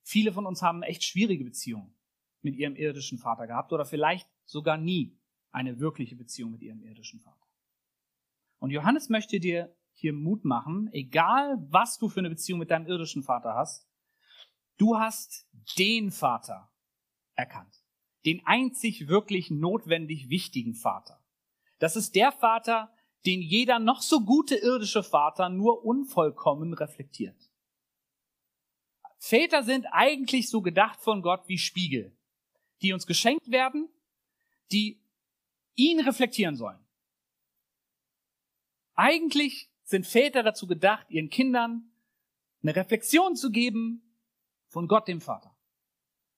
Viele 0.10 0.34
von 0.34 0.48
uns 0.48 0.64
haben 0.64 0.82
echt 0.82 1.04
schwierige 1.04 1.44
Beziehungen 1.44 1.94
mit 2.42 2.56
ihrem 2.56 2.76
irdischen 2.76 3.20
Vater 3.20 3.46
gehabt 3.46 3.72
oder 3.74 3.86
vielleicht 3.86 4.28
sogar 4.44 4.76
nie 4.76 5.16
eine 5.52 5.80
wirkliche 5.80 6.16
Beziehung 6.16 6.50
mit 6.50 6.64
ihrem 6.64 6.82
irdischen 6.82 7.20
Vater. 7.20 7.46
Und 8.58 8.72
Johannes 8.72 9.10
möchte 9.10 9.40
dir 9.40 9.72
hier 9.94 10.14
Mut 10.14 10.46
machen, 10.46 10.90
egal 10.94 11.64
was 11.70 12.00
du 12.00 12.10
für 12.10 12.22
eine 12.22 12.32
Beziehung 12.32 12.58
mit 12.58 12.72
deinem 12.72 12.88
irdischen 12.88 13.22
Vater 13.22 13.54
hast, 13.54 13.88
du 14.78 14.98
hast 14.98 15.48
den 15.78 16.10
Vater 16.10 16.72
erkannt. 17.36 17.84
Den 18.26 18.42
einzig 18.48 19.10
wirklich 19.10 19.52
notwendig 19.52 20.28
wichtigen 20.28 20.74
Vater. 20.74 21.24
Das 21.78 21.96
ist 21.96 22.16
der 22.16 22.32
Vater, 22.32 22.92
den 23.28 23.44
jeder 23.44 23.78
noch 23.78 24.02
so 24.02 24.22
gute 24.22 24.56
irdische 24.56 25.04
Vater 25.04 25.50
nur 25.50 25.86
unvollkommen 25.86 26.74
reflektiert. 26.74 27.49
Väter 29.20 29.64
sind 29.64 29.86
eigentlich 29.92 30.50
so 30.50 30.62
gedacht 30.62 31.02
von 31.02 31.22
Gott 31.22 31.48
wie 31.48 31.58
Spiegel, 31.58 32.18
die 32.82 32.94
uns 32.94 33.06
geschenkt 33.06 33.52
werden, 33.52 33.90
die 34.72 35.04
ihn 35.76 36.00
reflektieren 36.00 36.56
sollen. 36.56 36.80
Eigentlich 38.96 39.70
sind 39.84 40.08
Väter 40.08 40.42
dazu 40.42 40.68
gedacht, 40.68 41.10
ihren 41.10 41.30
Kindern 41.30 41.92
eine 42.62 42.76
Reflexion 42.76 43.36
zu 43.36 43.52
geben 43.52 44.18
von 44.68 44.88
Gott 44.88 45.08
dem 45.08 45.22
Vater. 45.22 45.56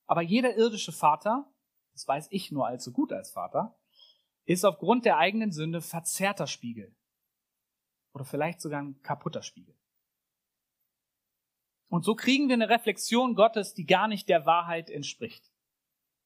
Aber 0.07 0.21
jeder 0.21 0.55
irdische 0.55 0.91
Vater, 0.91 1.51
das 1.93 2.07
weiß 2.07 2.27
ich 2.31 2.51
nur 2.51 2.67
allzu 2.67 2.91
gut 2.91 3.13
als 3.13 3.31
Vater, 3.31 3.79
ist 4.45 4.65
aufgrund 4.65 5.05
der 5.05 5.17
eigenen 5.17 5.51
Sünde 5.51 5.81
verzerrter 5.81 6.47
Spiegel. 6.47 6.95
Oder 8.13 8.25
vielleicht 8.25 8.59
sogar 8.59 8.81
ein 8.81 9.01
kaputter 9.01 9.43
Spiegel. 9.43 9.75
Und 11.91 12.05
so 12.05 12.15
kriegen 12.15 12.47
wir 12.47 12.53
eine 12.53 12.69
Reflexion 12.69 13.35
Gottes, 13.35 13.73
die 13.73 13.85
gar 13.85 14.07
nicht 14.07 14.29
der 14.29 14.45
Wahrheit 14.45 14.89
entspricht. 14.89 15.51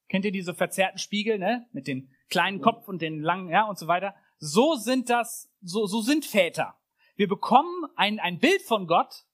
Kennt 0.08 0.24
ihr 0.24 0.30
diese 0.30 0.54
verzerrten 0.54 1.00
Spiegel, 1.00 1.40
ne? 1.40 1.66
Mit 1.72 1.88
den 1.88 2.08
kleinen 2.28 2.60
Kopf 2.60 2.86
und 2.86 3.02
den 3.02 3.20
langen, 3.20 3.48
ja, 3.48 3.64
und 3.64 3.76
so 3.76 3.88
weiter. 3.88 4.14
So 4.38 4.76
sind 4.76 5.10
das, 5.10 5.50
so, 5.60 5.86
so 5.86 6.02
sind 6.02 6.24
Väter. 6.24 6.76
Wir 7.16 7.26
bekommen 7.26 7.84
ein, 7.96 8.20
ein 8.20 8.38
Bild 8.38 8.62
von 8.62 8.86
Gott, 8.86 9.24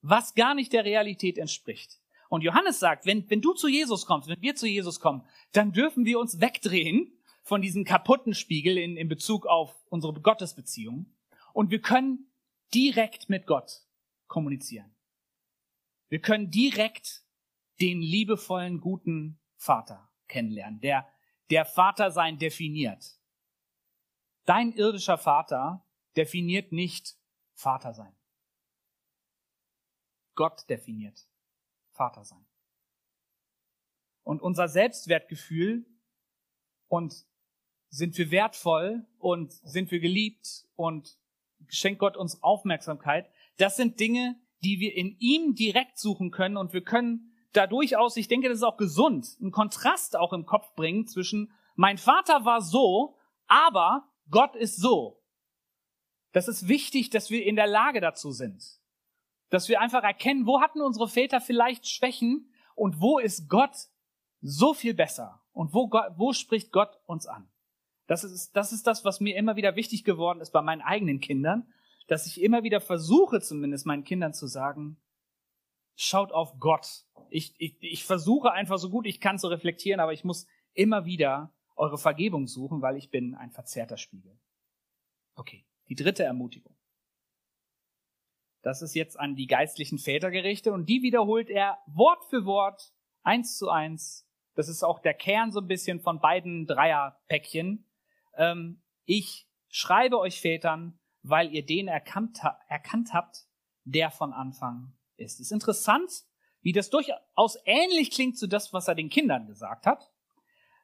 was 0.00 0.34
gar 0.34 0.54
nicht 0.54 0.72
der 0.72 0.86
Realität 0.86 1.36
entspricht. 1.36 2.00
Und 2.30 2.40
Johannes 2.40 2.78
sagt, 2.78 3.04
wenn, 3.04 3.28
wenn 3.28 3.42
du 3.42 3.52
zu 3.52 3.68
Jesus 3.68 4.06
kommst, 4.06 4.28
wenn 4.28 4.40
wir 4.40 4.54
zu 4.54 4.66
Jesus 4.66 4.98
kommen, 4.98 5.26
dann 5.52 5.72
dürfen 5.72 6.06
wir 6.06 6.18
uns 6.18 6.40
wegdrehen 6.40 7.12
von 7.42 7.60
diesem 7.60 7.84
kaputten 7.84 8.32
Spiegel 8.32 8.78
in, 8.78 8.96
in 8.96 9.08
Bezug 9.08 9.44
auf 9.44 9.74
unsere 9.90 10.14
Gottesbeziehung 10.14 11.12
und 11.52 11.70
wir 11.70 11.82
können 11.82 12.32
direkt 12.72 13.28
mit 13.28 13.46
Gott 13.46 13.82
kommunizieren. 14.26 14.91
Wir 16.12 16.20
können 16.20 16.50
direkt 16.50 17.24
den 17.80 18.02
liebevollen, 18.02 18.82
guten 18.82 19.40
Vater 19.56 20.12
kennenlernen, 20.28 20.78
der, 20.78 21.10
der 21.48 21.64
Vater 21.64 22.10
sein 22.10 22.36
definiert. 22.36 23.18
Dein 24.44 24.72
irdischer 24.72 25.16
Vater 25.16 25.86
definiert 26.14 26.70
nicht 26.70 27.16
Vater 27.54 27.94
sein. 27.94 28.14
Gott 30.34 30.68
definiert 30.68 31.26
Vater 31.92 32.26
sein. 32.26 32.46
Und 34.22 34.42
unser 34.42 34.68
Selbstwertgefühl 34.68 35.86
und 36.88 37.26
sind 37.88 38.18
wir 38.18 38.30
wertvoll 38.30 39.06
und 39.16 39.50
sind 39.50 39.90
wir 39.90 40.00
geliebt 40.00 40.68
und 40.76 41.18
schenkt 41.68 42.00
Gott 42.00 42.18
uns 42.18 42.42
Aufmerksamkeit. 42.42 43.32
Das 43.56 43.76
sind 43.76 43.98
Dinge, 43.98 44.38
die 44.62 44.80
wir 44.80 44.96
in 44.96 45.16
ihm 45.18 45.54
direkt 45.54 45.98
suchen 45.98 46.30
können 46.30 46.56
und 46.56 46.72
wir 46.72 46.82
können 46.82 47.32
da 47.52 47.66
durchaus, 47.66 48.16
ich 48.16 48.28
denke, 48.28 48.48
das 48.48 48.58
ist 48.58 48.64
auch 48.64 48.76
gesund, 48.76 49.36
einen 49.40 49.50
Kontrast 49.50 50.16
auch 50.16 50.32
im 50.32 50.46
Kopf 50.46 50.74
bringen 50.74 51.06
zwischen 51.06 51.52
mein 51.74 51.98
Vater 51.98 52.44
war 52.44 52.60
so, 52.60 53.16
aber 53.46 54.08
Gott 54.30 54.56
ist 54.56 54.76
so. 54.76 55.22
Das 56.32 56.48
ist 56.48 56.68
wichtig, 56.68 57.10
dass 57.10 57.30
wir 57.30 57.44
in 57.44 57.56
der 57.56 57.66
Lage 57.66 58.00
dazu 58.00 58.30
sind. 58.30 58.62
Dass 59.50 59.68
wir 59.68 59.80
einfach 59.80 60.02
erkennen, 60.02 60.46
wo 60.46 60.60
hatten 60.60 60.80
unsere 60.80 61.08
Väter 61.08 61.40
vielleicht 61.40 61.86
Schwächen 61.86 62.50
und 62.74 63.00
wo 63.00 63.18
ist 63.18 63.48
Gott 63.48 63.76
so 64.40 64.74
viel 64.74 64.94
besser 64.94 65.42
und 65.52 65.74
wo, 65.74 65.90
wo 66.16 66.32
spricht 66.32 66.72
Gott 66.72 66.98
uns 67.06 67.26
an. 67.26 67.48
Das 68.06 68.24
ist, 68.24 68.52
das 68.56 68.72
ist 68.72 68.86
das, 68.86 69.04
was 69.04 69.20
mir 69.20 69.36
immer 69.36 69.56
wieder 69.56 69.76
wichtig 69.76 70.04
geworden 70.04 70.40
ist 70.40 70.52
bei 70.52 70.62
meinen 70.62 70.82
eigenen 70.82 71.20
Kindern, 71.20 71.72
dass 72.08 72.26
ich 72.26 72.42
immer 72.42 72.62
wieder 72.62 72.80
versuche, 72.80 73.40
zumindest 73.40 73.86
meinen 73.86 74.04
Kindern 74.04 74.32
zu 74.32 74.46
sagen, 74.46 75.00
schaut 75.94 76.32
auf 76.32 76.58
Gott. 76.58 77.06
Ich, 77.30 77.54
ich, 77.58 77.76
ich 77.80 78.04
versuche 78.04 78.52
einfach 78.52 78.78
so 78.78 78.90
gut 78.90 79.06
ich 79.06 79.20
kann 79.20 79.38
zu 79.38 79.48
reflektieren, 79.48 80.00
aber 80.00 80.12
ich 80.12 80.24
muss 80.24 80.46
immer 80.74 81.04
wieder 81.04 81.54
eure 81.76 81.98
Vergebung 81.98 82.46
suchen, 82.46 82.82
weil 82.82 82.96
ich 82.96 83.10
bin 83.10 83.34
ein 83.34 83.50
verzerrter 83.50 83.96
Spiegel. 83.96 84.38
Okay, 85.34 85.64
die 85.88 85.94
dritte 85.94 86.24
Ermutigung. 86.24 86.76
Das 88.62 88.82
ist 88.82 88.94
jetzt 88.94 89.18
an 89.18 89.34
die 89.34 89.46
geistlichen 89.46 89.98
Väter 89.98 90.30
gerichtet 90.30 90.72
und 90.72 90.88
die 90.88 91.02
wiederholt 91.02 91.50
er 91.50 91.78
Wort 91.86 92.24
für 92.26 92.44
Wort, 92.44 92.92
eins 93.22 93.56
zu 93.56 93.70
eins. 93.70 94.28
Das 94.54 94.68
ist 94.68 94.82
auch 94.82 95.00
der 95.00 95.14
Kern 95.14 95.50
so 95.50 95.60
ein 95.60 95.66
bisschen 95.66 96.00
von 96.00 96.20
beiden 96.20 96.66
Dreierpäckchen 96.66 97.88
ähm, 98.34 98.82
ich 99.04 99.48
schreibe 99.68 100.18
euch 100.18 100.40
Vätern, 100.40 100.98
weil 101.22 101.54
ihr 101.54 101.64
den 101.64 101.88
erkannt, 101.88 102.40
erkannt 102.68 103.12
habt, 103.12 103.46
der 103.84 104.10
von 104.10 104.32
Anfang 104.32 104.92
ist. 105.16 105.34
Es 105.34 105.46
ist 105.46 105.52
interessant, 105.52 106.10
wie 106.60 106.72
das 106.72 106.90
durchaus 106.90 107.58
ähnlich 107.64 108.10
klingt 108.10 108.38
zu 108.38 108.46
das, 108.46 108.72
was 108.72 108.88
er 108.88 108.94
den 108.94 109.08
Kindern 109.08 109.46
gesagt 109.46 109.86
hat. 109.86 110.10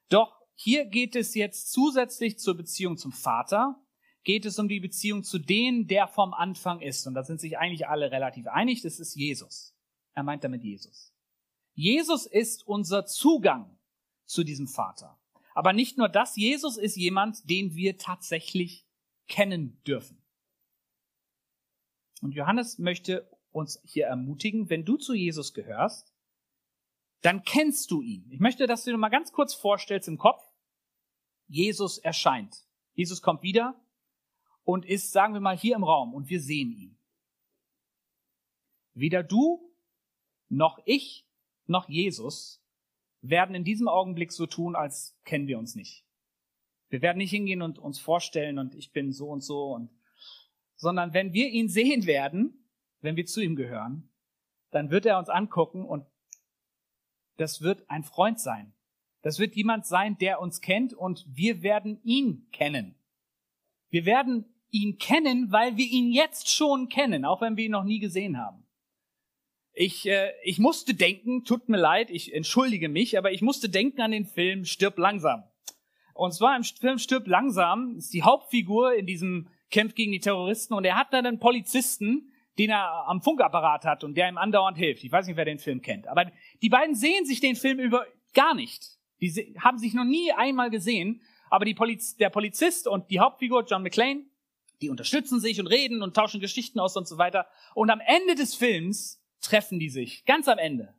Doch 0.08 0.40
hier 0.54 0.86
geht 0.86 1.14
es 1.14 1.34
jetzt 1.34 1.70
zusätzlich 1.70 2.38
zur 2.38 2.56
Beziehung 2.56 2.96
zum 2.96 3.12
Vater, 3.12 3.80
geht 4.24 4.44
es 4.44 4.58
um 4.58 4.68
die 4.68 4.80
Beziehung 4.80 5.22
zu 5.22 5.38
denen, 5.38 5.86
der 5.86 6.08
vom 6.08 6.34
Anfang 6.34 6.80
ist. 6.80 7.06
Und 7.06 7.14
da 7.14 7.22
sind 7.22 7.40
sich 7.40 7.58
eigentlich 7.58 7.86
alle 7.86 8.10
relativ 8.10 8.46
einig, 8.48 8.82
das 8.82 8.98
ist 8.98 9.14
Jesus. 9.14 9.76
Er 10.14 10.24
meint 10.24 10.42
damit 10.42 10.64
Jesus. 10.64 11.14
Jesus 11.74 12.26
ist 12.26 12.66
unser 12.66 13.06
Zugang 13.06 13.78
zu 14.26 14.42
diesem 14.42 14.66
Vater. 14.66 15.18
Aber 15.54 15.72
nicht 15.72 15.96
nur 15.96 16.08
das, 16.08 16.36
Jesus 16.36 16.76
ist 16.76 16.96
jemand, 16.96 17.48
den 17.48 17.74
wir 17.76 17.98
tatsächlich 17.98 18.84
kennen 19.28 19.80
dürfen. 19.86 20.17
Und 22.22 22.32
Johannes 22.34 22.78
möchte 22.78 23.28
uns 23.50 23.80
hier 23.84 24.06
ermutigen, 24.06 24.70
wenn 24.70 24.84
du 24.84 24.96
zu 24.96 25.14
Jesus 25.14 25.54
gehörst, 25.54 26.14
dann 27.22 27.42
kennst 27.42 27.90
du 27.90 28.02
ihn. 28.02 28.30
Ich 28.30 28.40
möchte, 28.40 28.66
dass 28.66 28.84
du 28.84 28.90
dir 28.90 28.98
mal 28.98 29.08
ganz 29.08 29.32
kurz 29.32 29.54
vorstellst 29.54 30.08
im 30.08 30.18
Kopf, 30.18 30.42
Jesus 31.48 31.98
erscheint. 31.98 32.64
Jesus 32.94 33.22
kommt 33.22 33.42
wieder 33.42 33.80
und 34.64 34.84
ist, 34.84 35.12
sagen 35.12 35.34
wir 35.34 35.40
mal, 35.40 35.56
hier 35.56 35.76
im 35.76 35.84
Raum 35.84 36.14
und 36.14 36.28
wir 36.28 36.40
sehen 36.40 36.70
ihn. 36.70 36.98
Weder 38.94 39.22
du 39.22 39.72
noch 40.48 40.78
ich 40.84 41.26
noch 41.66 41.88
Jesus 41.88 42.62
werden 43.20 43.54
in 43.54 43.64
diesem 43.64 43.88
Augenblick 43.88 44.32
so 44.32 44.46
tun, 44.46 44.76
als 44.76 45.16
kennen 45.24 45.46
wir 45.46 45.58
uns 45.58 45.74
nicht. 45.74 46.04
Wir 46.88 47.02
werden 47.02 47.18
nicht 47.18 47.30
hingehen 47.30 47.62
und 47.62 47.78
uns 47.78 47.98
vorstellen 47.98 48.58
und 48.58 48.74
ich 48.74 48.92
bin 48.92 49.12
so 49.12 49.28
und 49.28 49.42
so 49.42 49.72
und, 49.72 49.90
sondern 50.78 51.12
wenn 51.12 51.32
wir 51.34 51.50
ihn 51.50 51.68
sehen 51.68 52.06
werden, 52.06 52.64
wenn 53.00 53.16
wir 53.16 53.26
zu 53.26 53.40
ihm 53.40 53.56
gehören, 53.56 54.08
dann 54.70 54.90
wird 54.90 55.04
er 55.06 55.18
uns 55.18 55.28
angucken 55.28 55.84
und 55.84 56.06
das 57.36 57.60
wird 57.60 57.88
ein 57.90 58.04
Freund 58.04 58.40
sein. 58.40 58.72
Das 59.22 59.38
wird 59.38 59.56
jemand 59.56 59.86
sein, 59.86 60.16
der 60.18 60.40
uns 60.40 60.60
kennt 60.60 60.94
und 60.94 61.26
wir 61.28 61.62
werden 61.62 62.00
ihn 62.04 62.48
kennen. 62.52 62.94
Wir 63.90 64.06
werden 64.06 64.46
ihn 64.70 64.98
kennen, 64.98 65.50
weil 65.50 65.76
wir 65.76 65.86
ihn 65.86 66.12
jetzt 66.12 66.50
schon 66.50 66.88
kennen, 66.88 67.24
auch 67.24 67.40
wenn 67.40 67.56
wir 67.56 67.64
ihn 67.64 67.72
noch 67.72 67.84
nie 67.84 67.98
gesehen 67.98 68.38
haben. 68.38 68.64
Ich, 69.72 70.06
äh, 70.06 70.32
ich 70.42 70.58
musste 70.58 70.94
denken, 70.94 71.44
tut 71.44 71.68
mir 71.68 71.78
leid, 71.78 72.10
ich 72.10 72.34
entschuldige 72.34 72.88
mich, 72.88 73.16
aber 73.16 73.32
ich 73.32 73.42
musste 73.42 73.68
denken 73.68 74.00
an 74.00 74.10
den 74.10 74.26
Film 74.26 74.64
Stirb 74.64 74.98
langsam. 74.98 75.44
Und 76.14 76.34
zwar 76.34 76.56
im 76.56 76.64
Film 76.64 76.98
Stirb 76.98 77.26
langsam 77.26 77.96
ist 77.96 78.12
die 78.12 78.24
Hauptfigur 78.24 78.94
in 78.94 79.06
diesem 79.06 79.48
Kampf 79.70 79.94
gegen 79.94 80.12
die 80.12 80.20
Terroristen 80.20 80.74
und 80.74 80.84
er 80.84 80.96
hat 80.96 81.12
dann 81.12 81.26
einen 81.26 81.38
Polizisten, 81.38 82.32
den 82.58 82.70
er 82.70 83.06
am 83.06 83.22
Funkapparat 83.22 83.84
hat 83.84 84.02
und 84.04 84.16
der 84.16 84.28
ihm 84.28 84.38
andauernd 84.38 84.76
hilft. 84.76 85.04
Ich 85.04 85.12
weiß 85.12 85.26
nicht, 85.26 85.36
wer 85.36 85.44
den 85.44 85.58
Film 85.58 85.80
kennt, 85.82 86.08
aber 86.08 86.30
die 86.62 86.68
beiden 86.68 86.94
sehen 86.94 87.24
sich 87.24 87.40
den 87.40 87.56
Film 87.56 87.78
über 87.78 88.06
gar 88.34 88.54
nicht. 88.54 88.98
Die 89.20 89.56
haben 89.60 89.78
sich 89.78 89.94
noch 89.94 90.04
nie 90.04 90.32
einmal 90.32 90.70
gesehen, 90.70 91.22
aber 91.50 91.64
Poliz 91.74 92.16
der 92.16 92.30
Polizist 92.30 92.86
und 92.86 93.10
die 93.10 93.20
Hauptfigur 93.20 93.64
John 93.64 93.82
McClane, 93.82 94.24
die 94.80 94.90
unterstützen 94.90 95.40
sich 95.40 95.60
und 95.60 95.66
reden 95.66 96.02
und 96.02 96.14
tauschen 96.14 96.40
Geschichten 96.40 96.78
aus 96.78 96.96
und 96.96 97.08
so 97.08 97.18
weiter. 97.18 97.46
Und 97.74 97.90
am 97.90 98.00
Ende 98.00 98.34
des 98.34 98.54
Films 98.54 99.22
treffen 99.40 99.78
die 99.78 99.88
sich, 99.88 100.24
ganz 100.24 100.48
am 100.48 100.58
Ende, 100.58 100.94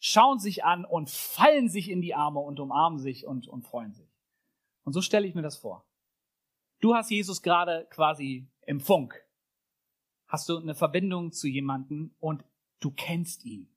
schauen 0.00 0.38
sich 0.38 0.64
an 0.64 0.84
und 0.84 1.10
fallen 1.10 1.68
sich 1.68 1.88
in 1.88 2.00
die 2.00 2.14
Arme 2.14 2.40
und 2.40 2.60
umarmen 2.60 2.98
sich 2.98 3.26
und, 3.26 3.48
und 3.48 3.62
freuen 3.62 3.92
sich. 3.92 4.08
Und 4.84 4.92
so 4.92 5.00
stelle 5.00 5.26
ich 5.26 5.34
mir 5.34 5.42
das 5.42 5.56
vor. 5.56 5.86
Du 6.82 6.96
hast 6.96 7.12
Jesus 7.12 7.42
gerade 7.42 7.86
quasi 7.90 8.50
im 8.66 8.80
Funk. 8.80 9.14
Hast 10.26 10.48
du 10.48 10.58
eine 10.58 10.74
Verbindung 10.74 11.30
zu 11.30 11.46
jemanden 11.46 12.16
und 12.18 12.44
du 12.80 12.90
kennst 12.90 13.44
ihn. 13.44 13.72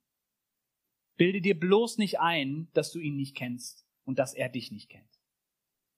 Bilde 1.15 1.39
dir 1.39 1.58
bloß 1.58 2.00
nicht 2.00 2.20
ein, 2.20 2.68
dass 2.74 2.91
du 2.91 3.00
ihn 3.00 3.15
nicht 3.15 3.36
kennst 3.36 3.86
und 4.06 4.18
dass 4.18 4.34
er 4.34 4.50
dich 4.50 4.72
nicht 4.72 4.89
kennt. 4.89 5.22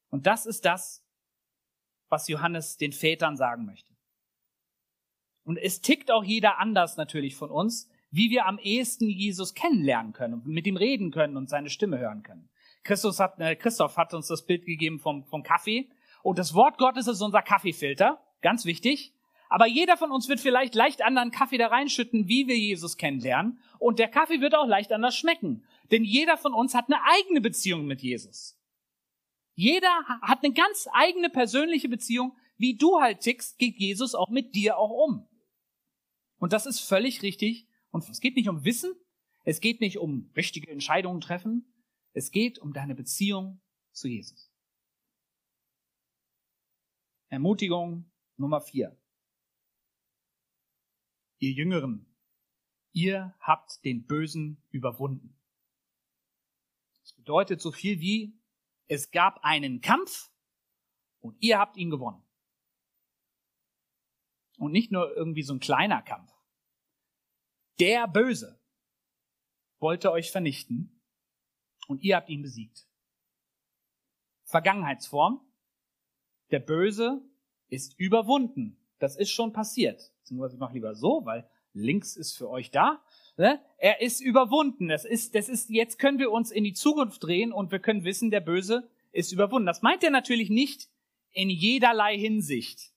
Und 0.10 0.28
das 0.28 0.46
ist 0.46 0.66
das, 0.66 1.08
was 2.10 2.28
Johannes 2.28 2.76
den 2.76 2.92
Vätern 2.92 3.38
sagen 3.38 3.66
möchte. 3.66 3.94
Und 5.46 5.56
es 5.56 5.80
tickt 5.80 6.12
auch 6.12 6.26
jeder 6.26 6.60
anders 6.60 6.98
natürlich 6.98 7.36
von 7.36 7.52
uns, 7.52 7.90
wie 8.12 8.30
wir 8.32 8.48
am 8.48 8.60
ehesten 8.60 9.08
Jesus 9.08 9.54
kennenlernen 9.54 10.12
können 10.12 10.34
und 10.34 10.48
mit 10.48 10.68
ihm 10.68 10.76
reden 10.76 11.12
können 11.12 11.38
und 11.38 11.50
seine 11.50 11.70
Stimme 11.70 12.00
hören 12.00 12.24
können. 12.24 12.50
Christus 12.84 13.22
hat, 13.22 13.40
äh, 13.40 13.56
Christoph 13.56 13.96
hat 13.96 14.14
uns 14.14 14.28
das 14.28 14.46
Bild 14.46 14.66
gegeben 14.66 15.00
vom, 15.00 15.24
vom 15.24 15.44
Kaffee. 15.44 15.90
Und 16.28 16.40
das 16.40 16.54
Wort 16.54 16.78
Gottes 16.78 17.08
ist 17.08 17.22
unser 17.22 17.42
Kaffeefilter. 17.42 18.22
Ganz 18.42 18.66
wichtig. 18.66 19.14
Aber 19.48 19.66
jeder 19.66 19.96
von 19.96 20.12
uns 20.12 20.28
wird 20.28 20.42
vielleicht 20.42 20.76
leicht 20.76 21.02
anderen 21.02 21.32
Kaffee 21.32 21.58
da 21.58 21.68
reinschütten, 21.68 22.28
wie 22.28 22.50
wir 22.50 22.58
Jesus 22.58 22.98
kennenlernen. 22.98 23.62
Und 23.80 23.98
der 23.98 24.10
Kaffee 24.10 24.42
wird 24.42 24.54
auch 24.54 24.68
leicht 24.68 24.92
anders 24.92 25.16
schmecken. 25.16 25.64
Denn 25.90 26.04
jeder 26.04 26.36
von 26.36 26.54
uns 26.54 26.76
hat 26.76 26.88
eine 26.90 27.02
eigene 27.02 27.40
Beziehung 27.40 27.86
mit 27.86 28.02
Jesus. 28.02 28.60
Jeder 29.56 30.04
hat 30.22 30.44
eine 30.44 30.54
ganz 30.54 30.90
eigene 30.92 31.30
persönliche 31.30 31.88
Beziehung. 31.88 32.36
Wie 32.58 32.76
du 32.76 33.00
halt 33.00 33.22
tickst, 33.22 33.58
geht 33.58 33.78
Jesus 33.78 34.14
auch 34.14 34.30
mit 34.30 34.54
dir 34.54 34.78
auch 34.78 34.92
um. 34.92 35.26
Und 36.40 36.52
das 36.52 36.66
ist 36.66 36.82
völlig 36.82 37.22
richtig. 37.22 37.70
Und 37.90 38.04
es 38.10 38.20
geht 38.20 38.36
nicht 38.36 38.50
um 38.50 38.66
Wissen. 38.66 38.92
Es 39.46 39.62
geht 39.62 39.80
nicht 39.80 39.98
um 39.98 40.30
richtige 40.36 40.70
Entscheidungen 40.70 41.22
treffen. 41.22 41.74
Es 42.12 42.32
geht 42.32 42.60
um 42.60 42.74
deine 42.74 42.96
Beziehung 42.96 43.62
zu 43.94 44.10
Jesus. 44.10 44.47
Ermutigung 47.30 48.10
Nummer 48.38 48.62
vier 48.62 48.98
ihr 51.40 51.52
Jüngeren, 51.52 52.06
ihr 52.94 53.36
habt 53.40 53.84
den 53.86 54.06
Bösen 54.06 54.64
überwunden. 54.72 55.38
Das 57.02 57.14
bedeutet 57.14 57.62
so 57.62 57.72
viel 57.72 58.00
wie, 58.00 58.40
es 58.88 59.12
gab 59.12 59.44
einen 59.44 59.82
Kampf 59.82 60.32
und 61.20 61.38
ihr 61.42 61.60
habt 61.60 61.78
ihn 61.78 61.90
gewonnen. 61.90 62.24
Und 64.58 64.72
nicht 64.72 64.92
nur 64.92 65.16
irgendwie 65.16 65.44
so 65.44 65.54
ein 65.54 65.60
kleiner 65.60 66.02
Kampf. 66.02 66.34
Der 67.80 68.08
Böse 68.08 68.60
wollte 69.78 70.12
euch 70.12 70.32
vernichten 70.32 71.04
und 71.88 72.02
ihr 72.02 72.16
habt 72.16 72.30
ihn 72.30 72.42
besiegt. 72.42 72.88
Vergangenheitsform. 74.46 75.47
Der 76.52 76.60
Böse 76.60 77.22
ist 77.70 78.00
überwunden. 78.00 78.78
Das 79.00 79.16
ist 79.18 79.32
schon 79.32 79.54
passiert. 79.54 80.12
Beziehungsweise 80.22 80.56
ich 80.56 80.60
mache 80.60 80.74
lieber 80.74 80.96
so, 80.96 81.26
weil 81.26 81.48
links 81.74 82.16
ist 82.16 82.38
für 82.38 82.50
euch 82.50 82.72
da. 82.72 83.02
Ne? 83.38 83.60
Er 83.78 84.02
ist 84.02 84.22
überwunden. 84.22 84.88
Das 84.88 85.06
ist, 85.06 85.36
das 85.36 85.50
ist, 85.50 85.70
jetzt 85.70 86.00
können 86.00 86.20
wir 86.20 86.32
uns 86.32 86.52
in 86.52 86.64
die 86.64 86.74
Zukunft 86.74 87.24
drehen 87.24 87.52
und 87.52 87.72
wir 87.72 87.80
können 87.80 88.04
wissen, 88.04 88.32
der 88.32 88.40
Böse 88.40 88.90
ist 89.12 89.32
überwunden. 89.32 89.66
Das 89.66 89.82
meint 89.82 90.04
er 90.04 90.10
natürlich 90.10 90.50
nicht 90.50 90.90
in 91.32 91.50
jederlei 91.50 92.18
Hinsicht. 92.18 92.92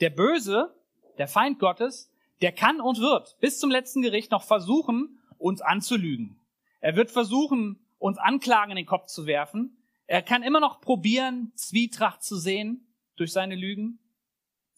Der 0.00 0.10
Böse, 0.10 0.74
der 1.18 1.28
Feind 1.28 1.58
Gottes, 1.58 2.10
der 2.40 2.52
kann 2.52 2.80
und 2.80 3.00
wird 3.00 3.36
bis 3.40 3.58
zum 3.58 3.70
letzten 3.70 4.02
Gericht 4.02 4.30
noch 4.30 4.42
versuchen, 4.42 5.20
uns 5.38 5.60
anzulügen. 5.60 6.40
Er 6.80 6.96
wird 6.96 7.10
versuchen, 7.10 7.78
uns 7.98 8.18
Anklagen 8.18 8.72
in 8.72 8.76
den 8.76 8.86
Kopf 8.86 9.06
zu 9.06 9.26
werfen. 9.26 9.76
Er 10.06 10.22
kann 10.22 10.42
immer 10.42 10.60
noch 10.60 10.80
probieren, 10.80 11.52
Zwietracht 11.54 12.22
zu 12.22 12.36
sehen 12.36 12.86
durch 13.16 13.32
seine 13.32 13.54
Lügen. 13.54 13.98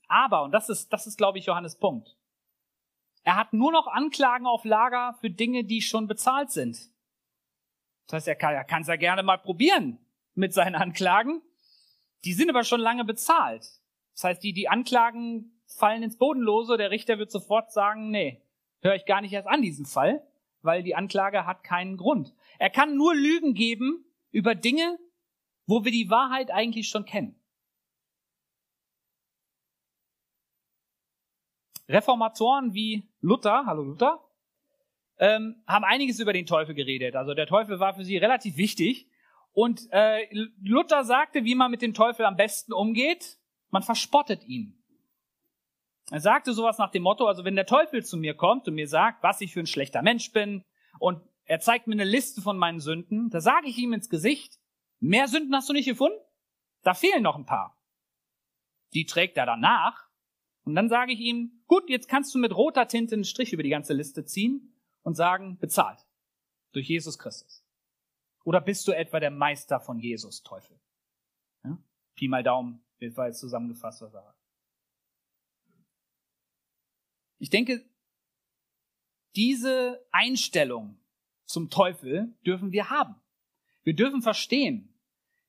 Aber, 0.09 0.43
und 0.43 0.53
das 0.53 0.69
ist, 0.69 0.93
das 0.93 1.07
ist, 1.07 1.17
glaube 1.17 1.39
ich, 1.39 1.47
Johannes 1.47 1.79
Punkt. 1.79 2.17
Er 3.25 3.37
hat 3.37 3.53
nur 3.53 3.73
noch 3.73 3.89
Anklagen 3.89 4.47
auf 4.47 4.65
Lager 4.65 5.17
für 5.21 5.31
Dinge, 5.31 5.65
die 5.65 5.83
schon 5.83 6.07
bezahlt 6.07 6.51
sind. 6.51 6.79
Das 8.07 8.13
heißt, 8.15 8.29
er 8.29 8.37
kann 8.37 8.55
er 8.55 8.81
es 8.81 8.87
ja 8.87 8.97
gerne 8.97 9.25
mal 9.25 9.39
probieren 9.39 9.99
mit 10.35 10.55
seinen 10.55 10.77
Anklagen. 10.77 11.43
Die 12.25 12.35
sind 12.35 12.51
aber 12.51 12.63
schon 12.63 12.81
lange 12.81 13.05
bezahlt. 13.05 13.67
Das 14.15 14.25
heißt, 14.25 14.43
die, 14.43 14.53
die 14.53 14.69
Anklagen 14.69 15.61
fallen 15.67 16.03
ins 16.03 16.19
Bodenlose. 16.19 16.77
Der 16.77 16.91
Richter 16.91 17.19
wird 17.19 17.31
sofort 17.31 17.73
sagen, 17.73 18.11
nee, 18.11 18.43
höre 18.81 18.95
ich 18.95 19.07
gar 19.07 19.21
nicht 19.21 19.33
erst 19.33 19.49
an 19.49 19.63
diesen 19.63 19.87
Fall, 19.87 20.25
weil 20.63 20.83
die 20.83 20.95
Anklage 20.95 21.47
hat 21.47 21.65
keinen 21.65 21.97
Grund. 21.97 22.33
Er 22.59 22.71
kann 22.71 22.97
nur 22.97 23.15
Lügen 23.15 23.55
geben 23.55 24.05
über 24.31 24.55
Dinge, 24.55 24.99
wo 25.67 25.85
wir 25.85 25.93
die 25.93 26.11
Wahrheit 26.11 26.51
eigentlich 26.51 26.89
schon 26.89 27.05
kennen. 27.05 27.41
Reformatoren 31.89 32.75
wie 32.75 33.09
Luther, 33.21 33.65
hallo 33.67 33.83
Luther, 33.83 34.21
ähm, 35.19 35.63
haben 35.67 35.85
einiges 35.85 36.21
über 36.21 36.33
den 36.33 36.47
Teufel 36.47 36.75
geredet. 36.75 37.17
Also 37.17 37.35
der 37.35 37.47
Teufel 37.47 37.81
war 37.81 37.95
für 37.95 38.05
sie 38.05 38.17
relativ 38.17 38.57
wichtig. 38.57 39.09
Und 39.53 39.89
äh, 39.91 40.27
Luther 40.63 41.05
sagte, 41.05 41.45
wie 41.45 41.55
man 41.55 41.71
mit 41.71 41.83
dem 41.83 41.95
Teufel 41.95 42.27
am 42.27 42.37
besten 42.37 42.73
umgeht. 42.73 43.39
Man 43.71 43.83
verspottet 43.83 44.45
ihn. 44.45 44.83
Er 46.11 46.21
sagte 46.21 46.53
sowas 46.53 46.79
nach 46.79 46.91
dem 46.91 47.03
Motto, 47.03 47.27
also 47.27 47.45
wenn 47.45 47.57
der 47.57 47.67
Teufel 47.67 48.05
zu 48.05 48.17
mir 48.17 48.35
kommt 48.35 48.69
und 48.69 48.75
mir 48.75 48.87
sagt, 48.87 49.23
was 49.23 49.41
ich 49.41 49.53
für 49.53 49.61
ein 49.61 49.67
schlechter 49.67 50.03
Mensch 50.03 50.33
bin, 50.33 50.63
und 51.01 51.21
er 51.45 51.61
zeigt 51.61 51.87
mir 51.87 51.95
eine 51.95 52.05
Liste 52.05 52.41
von 52.41 52.59
meinen 52.59 52.81
Sünden, 52.81 53.29
da 53.31 53.41
sage 53.41 53.69
ich 53.69 53.77
ihm 53.79 53.93
ins 53.93 54.09
Gesicht, 54.09 54.59
mehr 55.01 55.27
Sünden 55.27 55.55
hast 55.55 55.69
du 55.69 55.73
nicht 55.73 55.87
gefunden? 55.87 56.19
Da 56.83 56.95
fehlen 56.95 57.23
noch 57.23 57.37
ein 57.37 57.45
paar. 57.45 57.77
Die 58.95 59.05
trägt 59.05 59.37
er 59.37 59.47
danach 59.47 60.06
und 60.67 60.75
dann 60.75 60.89
sage 60.89 61.13
ich 61.13 61.21
ihm, 61.21 61.63
gut, 61.69 61.89
jetzt 61.89 62.09
kannst 62.09 62.35
du 62.35 62.39
mit 62.39 62.55
roter 62.55 62.89
Tinte 62.89 63.15
einen 63.15 63.25
Strich 63.25 63.53
über 63.53 63.63
die 63.63 63.71
ganze 63.71 63.95
Liste 63.95 64.25
ziehen 64.25 64.75
und 65.03 65.15
sagen, 65.15 65.59
bezahlt. 65.59 66.05
Durch 66.73 66.89
Jesus 66.89 67.19
Christus. 67.19 67.65
Oder 68.45 68.61
bist 68.61 68.87
du 68.89 68.93
etwa 68.93 69.21
der 69.21 69.31
Meister 69.31 69.79
von 69.79 70.01
Jesus, 70.01 70.43
Teufel? 70.43 70.79
Ja? 71.63 71.79
Pi 72.17 72.27
mal 72.27 72.43
Daumen, 72.43 72.85
das 72.99 73.17
war 73.17 73.29
jetzt 73.29 73.39
zusammengefasst, 73.39 74.03
was 74.03 74.13
er 74.13 74.23
sagt. 74.23 74.41
Ich 77.39 77.51
denke, 77.51 77.89
diese 79.37 80.05
Einstellung 80.11 80.99
zum 81.45 81.71
Teufel 81.71 82.35
dürfen 82.45 82.73
wir 82.73 82.91
haben. 82.91 83.15
Wir 83.85 83.95
dürfen 83.95 84.21
verstehen, 84.21 84.93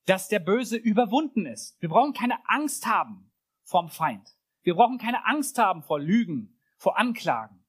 dass 0.05 0.27
der 0.27 0.39
Böse 0.39 0.77
überwunden 0.77 1.47
ist. 1.47 1.81
Wir 1.81 1.89
brauchen 1.89 2.13
keine 2.13 2.37
Angst 2.47 2.85
haben 2.85 3.31
vom 3.63 3.89
Feind. 3.89 4.36
Wir 4.67 4.75
brauchen 4.75 4.97
keine 4.97 5.25
Angst 5.25 5.57
haben 5.59 5.81
vor 5.81 5.97
Lügen, 5.97 6.59
vor 6.75 6.97
Anklagen, 6.97 7.63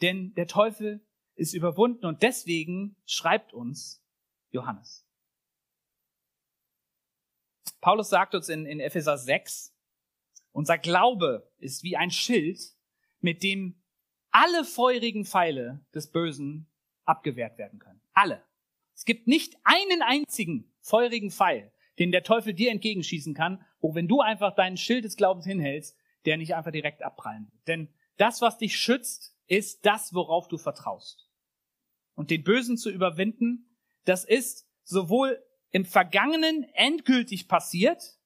denn 0.00 0.32
der 0.32 0.46
Teufel 0.46 1.06
ist 1.34 1.52
überwunden 1.52 2.06
und 2.06 2.22
deswegen 2.22 2.96
schreibt 3.04 3.52
uns 3.52 4.02
Johannes. 4.48 5.06
Paulus 7.82 8.08
sagt 8.08 8.34
uns 8.34 8.48
in, 8.48 8.64
in 8.64 8.80
Epheser 8.80 9.18
6, 9.18 9.76
unser 10.52 10.78
Glaube 10.78 11.52
ist 11.58 11.82
wie 11.82 11.98
ein 11.98 12.10
Schild, 12.10 12.58
mit 13.20 13.42
dem 13.42 13.82
alle 14.30 14.64
feurigen 14.64 15.26
Pfeile 15.26 15.84
des 15.94 16.10
Bösen 16.10 16.66
abgewehrt 17.04 17.58
werden 17.58 17.78
können. 17.78 18.00
Alle. 18.14 18.42
Es 18.94 19.04
gibt 19.04 19.26
nicht 19.26 19.54
einen 19.64 20.00
einzigen 20.00 20.72
feurigen 20.80 21.30
Pfeil, 21.30 21.74
den 21.98 22.10
der 22.10 22.22
Teufel 22.22 22.54
dir 22.54 22.70
entgegenschießen 22.70 23.34
kann, 23.34 23.62
wo 23.80 23.94
wenn 23.94 24.08
du 24.08 24.22
einfach 24.22 24.54
deinen 24.54 24.78
Schild 24.78 25.04
des 25.04 25.18
Glaubens 25.18 25.44
hinhältst, 25.44 25.94
der 26.28 26.36
nicht 26.36 26.54
einfach 26.54 26.72
direkt 26.72 27.02
abprallen 27.02 27.50
wird. 27.50 27.68
Denn 27.68 27.88
das, 28.18 28.42
was 28.42 28.58
dich 28.58 28.76
schützt, 28.76 29.34
ist 29.46 29.86
das, 29.86 30.12
worauf 30.12 30.46
du 30.46 30.58
vertraust. 30.58 31.26
Und 32.14 32.28
den 32.28 32.44
Bösen 32.44 32.76
zu 32.76 32.90
überwinden, 32.90 33.74
das 34.04 34.26
ist 34.26 34.68
sowohl 34.84 35.42
im 35.70 35.86
Vergangenen 35.86 36.64
endgültig 36.74 37.48
passiert, 37.48 38.18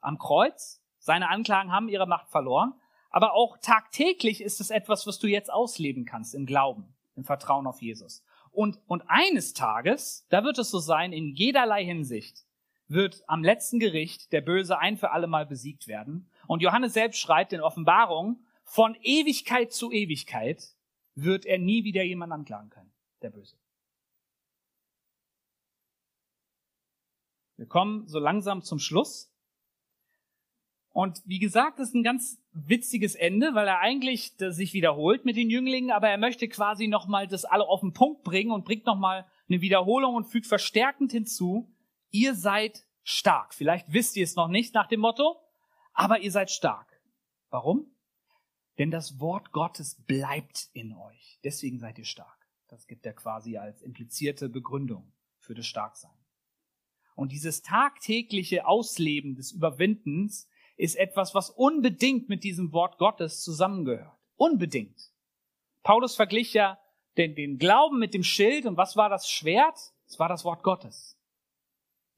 am 0.00 0.16
Kreuz, 0.16 0.82
seine 0.98 1.28
Anklagen 1.28 1.70
haben 1.70 1.90
ihre 1.90 2.06
Macht 2.06 2.30
verloren, 2.30 2.72
aber 3.10 3.34
auch 3.34 3.58
tagtäglich 3.58 4.40
ist 4.40 4.58
es 4.58 4.70
etwas, 4.70 5.06
was 5.06 5.18
du 5.18 5.26
jetzt 5.26 5.52
ausleben 5.52 6.06
kannst 6.06 6.34
im 6.34 6.46
Glauben, 6.46 6.96
im 7.14 7.24
Vertrauen 7.24 7.66
auf 7.66 7.82
Jesus. 7.82 8.24
Und, 8.52 8.80
und 8.86 9.02
eines 9.08 9.52
Tages, 9.52 10.26
da 10.30 10.44
wird 10.44 10.56
es 10.56 10.70
so 10.70 10.78
sein, 10.78 11.12
in 11.12 11.34
jederlei 11.34 11.84
Hinsicht, 11.84 12.46
wird 12.86 13.22
am 13.26 13.44
letzten 13.44 13.80
Gericht 13.80 14.32
der 14.32 14.40
Böse 14.40 14.78
ein 14.78 14.96
für 14.96 15.10
alle 15.10 15.26
Mal 15.26 15.44
besiegt 15.44 15.88
werden 15.88 16.30
und 16.48 16.62
Johannes 16.62 16.94
selbst 16.94 17.20
schreibt 17.20 17.52
in 17.52 17.60
Offenbarung, 17.60 18.42
von 18.64 18.96
Ewigkeit 19.02 19.72
zu 19.72 19.92
Ewigkeit 19.92 20.74
wird 21.14 21.46
er 21.46 21.58
nie 21.58 21.84
wieder 21.84 22.02
jemand 22.02 22.32
anklagen 22.32 22.70
können, 22.70 22.90
der 23.22 23.30
Böse. 23.30 23.56
Wir 27.56 27.66
kommen 27.66 28.06
so 28.06 28.18
langsam 28.18 28.62
zum 28.62 28.78
Schluss. 28.78 29.30
Und 30.90 31.20
wie 31.26 31.38
gesagt, 31.38 31.78
das 31.78 31.88
ist 31.88 31.94
ein 31.94 32.02
ganz 32.02 32.40
witziges 32.52 33.14
Ende, 33.14 33.54
weil 33.54 33.68
er 33.68 33.80
eigentlich 33.80 34.32
sich 34.38 34.72
wiederholt 34.72 35.24
mit 35.24 35.36
den 35.36 35.50
Jünglingen, 35.50 35.90
aber 35.90 36.08
er 36.08 36.18
möchte 36.18 36.48
quasi 36.48 36.88
nochmal 36.88 37.28
das 37.28 37.44
alle 37.44 37.68
auf 37.68 37.80
den 37.80 37.92
Punkt 37.92 38.22
bringen 38.22 38.52
und 38.52 38.64
bringt 38.64 38.86
nochmal 38.86 39.26
eine 39.48 39.60
Wiederholung 39.60 40.14
und 40.14 40.24
fügt 40.24 40.46
verstärkend 40.46 41.12
hinzu, 41.12 41.70
ihr 42.10 42.34
seid 42.34 42.86
stark. 43.02 43.54
Vielleicht 43.54 43.92
wisst 43.92 44.16
ihr 44.16 44.24
es 44.24 44.34
noch 44.34 44.48
nicht 44.48 44.72
nach 44.74 44.86
dem 44.86 45.00
Motto, 45.00 45.36
aber 45.98 46.20
ihr 46.20 46.30
seid 46.30 46.48
stark. 46.50 47.02
Warum? 47.50 47.90
Denn 48.78 48.92
das 48.92 49.18
Wort 49.18 49.50
Gottes 49.50 49.96
bleibt 50.06 50.68
in 50.72 50.94
euch. 50.94 51.40
Deswegen 51.42 51.80
seid 51.80 51.98
ihr 51.98 52.04
stark. 52.04 52.46
Das 52.68 52.86
gibt 52.86 53.04
er 53.04 53.14
quasi 53.14 53.56
als 53.56 53.82
implizierte 53.82 54.48
Begründung 54.48 55.12
für 55.40 55.54
das 55.54 55.66
Starksein. 55.66 56.16
Und 57.16 57.32
dieses 57.32 57.62
tagtägliche 57.62 58.64
Ausleben 58.64 59.34
des 59.34 59.50
Überwindens 59.50 60.48
ist 60.76 60.94
etwas, 60.94 61.34
was 61.34 61.50
unbedingt 61.50 62.28
mit 62.28 62.44
diesem 62.44 62.72
Wort 62.72 62.98
Gottes 62.98 63.42
zusammengehört. 63.42 64.16
Unbedingt. 64.36 65.12
Paulus 65.82 66.14
verglich 66.14 66.54
ja 66.54 66.78
den, 67.16 67.34
den 67.34 67.58
Glauben 67.58 67.98
mit 67.98 68.14
dem 68.14 68.22
Schild 68.22 68.66
und 68.66 68.76
was 68.76 68.94
war 68.94 69.08
das 69.08 69.28
Schwert? 69.28 69.76
Es 70.06 70.20
war 70.20 70.28
das 70.28 70.44
Wort 70.44 70.62
Gottes. 70.62 71.18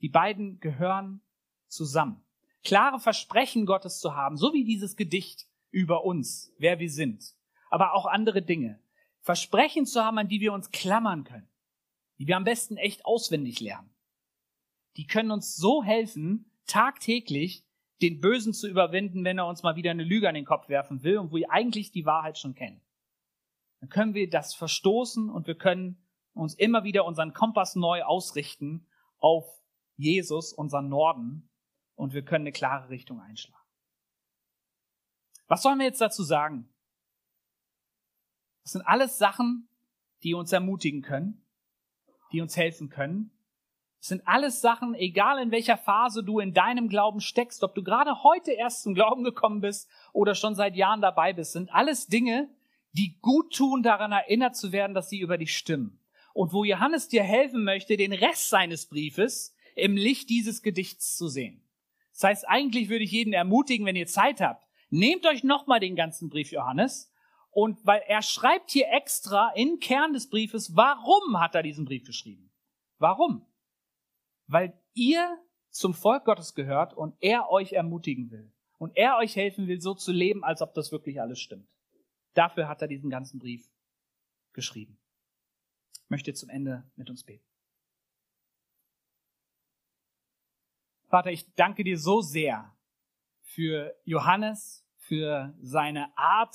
Die 0.02 0.10
beiden 0.10 0.60
gehören 0.60 1.22
zusammen. 1.66 2.22
Klare 2.62 3.00
Versprechen 3.00 3.66
Gottes 3.66 4.00
zu 4.00 4.14
haben, 4.14 4.36
so 4.36 4.52
wie 4.52 4.64
dieses 4.64 4.96
Gedicht 4.96 5.46
über 5.70 6.04
uns, 6.04 6.52
wer 6.58 6.78
wir 6.78 6.90
sind, 6.90 7.34
aber 7.70 7.94
auch 7.94 8.06
andere 8.06 8.42
Dinge. 8.42 8.80
Versprechen 9.20 9.86
zu 9.86 10.02
haben, 10.04 10.18
an 10.18 10.28
die 10.28 10.40
wir 10.40 10.52
uns 10.52 10.70
klammern 10.70 11.24
können, 11.24 11.48
die 12.18 12.26
wir 12.26 12.36
am 12.36 12.44
besten 12.44 12.76
echt 12.76 13.04
auswendig 13.04 13.60
lernen. 13.60 13.94
Die 14.96 15.06
können 15.06 15.30
uns 15.30 15.56
so 15.56 15.82
helfen, 15.82 16.50
tagtäglich 16.66 17.64
den 18.02 18.20
Bösen 18.20 18.54
zu 18.54 18.68
überwinden, 18.68 19.24
wenn 19.24 19.38
er 19.38 19.46
uns 19.46 19.62
mal 19.62 19.76
wieder 19.76 19.90
eine 19.90 20.04
Lüge 20.04 20.28
an 20.28 20.34
den 20.34 20.46
Kopf 20.46 20.68
werfen 20.68 21.02
will 21.02 21.18
und 21.18 21.32
wo 21.32 21.36
wir 21.36 21.50
eigentlich 21.50 21.92
die 21.92 22.06
Wahrheit 22.06 22.38
schon 22.38 22.54
kennen. 22.54 22.80
Dann 23.80 23.90
können 23.90 24.14
wir 24.14 24.28
das 24.28 24.54
verstoßen 24.54 25.30
und 25.30 25.46
wir 25.46 25.54
können 25.54 26.06
uns 26.32 26.54
immer 26.54 26.84
wieder 26.84 27.04
unseren 27.04 27.34
Kompass 27.34 27.76
neu 27.76 28.02
ausrichten 28.02 28.86
auf 29.18 29.46
Jesus, 29.96 30.52
unseren 30.52 30.88
Norden, 30.88 31.49
und 32.00 32.14
wir 32.14 32.24
können 32.24 32.44
eine 32.44 32.52
klare 32.52 32.88
Richtung 32.88 33.20
einschlagen. 33.20 33.62
Was 35.46 35.62
sollen 35.62 35.78
wir 35.78 35.86
jetzt 35.86 36.00
dazu 36.00 36.22
sagen? 36.22 36.72
Das 38.62 38.72
sind 38.72 38.82
alles 38.82 39.18
Sachen, 39.18 39.68
die 40.22 40.34
uns 40.34 40.52
ermutigen 40.52 41.02
können, 41.02 41.44
die 42.32 42.40
uns 42.40 42.56
helfen 42.56 42.88
können, 42.88 43.30
das 44.00 44.08
sind 44.08 44.26
alles 44.26 44.62
Sachen, 44.62 44.94
egal 44.94 45.42
in 45.42 45.50
welcher 45.50 45.76
Phase 45.76 46.24
du 46.24 46.40
in 46.40 46.54
deinem 46.54 46.88
Glauben 46.88 47.20
steckst, 47.20 47.62
ob 47.62 47.74
du 47.74 47.82
gerade 47.82 48.22
heute 48.22 48.52
erst 48.52 48.82
zum 48.82 48.94
Glauben 48.94 49.24
gekommen 49.24 49.60
bist 49.60 49.90
oder 50.14 50.34
schon 50.34 50.54
seit 50.54 50.74
Jahren 50.74 51.02
dabei 51.02 51.34
bist, 51.34 51.52
sind 51.52 51.70
alles 51.70 52.06
Dinge, 52.06 52.48
die 52.92 53.18
gut 53.20 53.54
tun, 53.54 53.82
daran 53.82 54.12
erinnert 54.12 54.56
zu 54.56 54.72
werden, 54.72 54.94
dass 54.94 55.10
sie 55.10 55.20
über 55.20 55.36
dich 55.36 55.54
stimmen. 55.54 56.00
Und 56.32 56.54
wo 56.54 56.64
Johannes 56.64 57.08
dir 57.08 57.22
helfen 57.22 57.62
möchte, 57.62 57.98
den 57.98 58.14
Rest 58.14 58.48
seines 58.48 58.86
Briefes 58.86 59.54
im 59.76 59.98
Licht 59.98 60.30
dieses 60.30 60.62
Gedichts 60.62 61.18
zu 61.18 61.28
sehen. 61.28 61.59
Das 62.20 62.30
heißt, 62.30 62.48
eigentlich 62.48 62.88
würde 62.88 63.04
ich 63.04 63.12
jeden 63.12 63.32
ermutigen, 63.32 63.86
wenn 63.86 63.96
ihr 63.96 64.06
Zeit 64.06 64.40
habt, 64.40 64.66
nehmt 64.90 65.26
euch 65.26 65.42
nochmal 65.42 65.80
den 65.80 65.96
ganzen 65.96 66.28
Brief 66.28 66.52
Johannes 66.52 67.12
und 67.50 67.84
weil 67.84 68.02
er 68.06 68.22
schreibt 68.22 68.70
hier 68.70 68.88
extra 68.92 69.50
in 69.54 69.80
Kern 69.80 70.12
des 70.12 70.28
Briefes, 70.28 70.76
warum 70.76 71.40
hat 71.40 71.54
er 71.54 71.62
diesen 71.62 71.84
Brief 71.84 72.04
geschrieben? 72.04 72.52
Warum? 72.98 73.46
weil 74.50 74.76
ihr 74.94 75.38
zum 75.70 75.94
Volk 75.94 76.24
Gottes 76.24 76.54
gehört 76.54 76.92
und 76.92 77.14
er 77.20 77.50
euch 77.50 77.72
ermutigen 77.72 78.30
will. 78.30 78.52
Und 78.78 78.96
er 78.96 79.18
euch 79.18 79.36
helfen 79.36 79.68
will, 79.68 79.80
so 79.80 79.94
zu 79.94 80.10
leben, 80.10 80.42
als 80.42 80.62
ob 80.62 80.74
das 80.74 80.90
wirklich 80.90 81.20
alles 81.20 81.38
stimmt. 81.38 81.68
Dafür 82.34 82.66
hat 82.66 82.82
er 82.82 82.88
diesen 82.88 83.10
ganzen 83.10 83.38
Brief 83.38 83.70
geschrieben. 84.52 84.98
Ich 86.04 86.10
möchte 86.10 86.34
zum 86.34 86.48
Ende 86.48 86.90
mit 86.96 87.10
uns 87.10 87.22
beten. 87.22 87.44
Vater, 91.10 91.32
ich 91.32 91.52
danke 91.56 91.82
dir 91.82 91.98
so 91.98 92.20
sehr 92.20 92.72
für 93.42 93.96
Johannes, 94.04 94.86
für 94.96 95.52
seine 95.60 96.16
Art, 96.16 96.54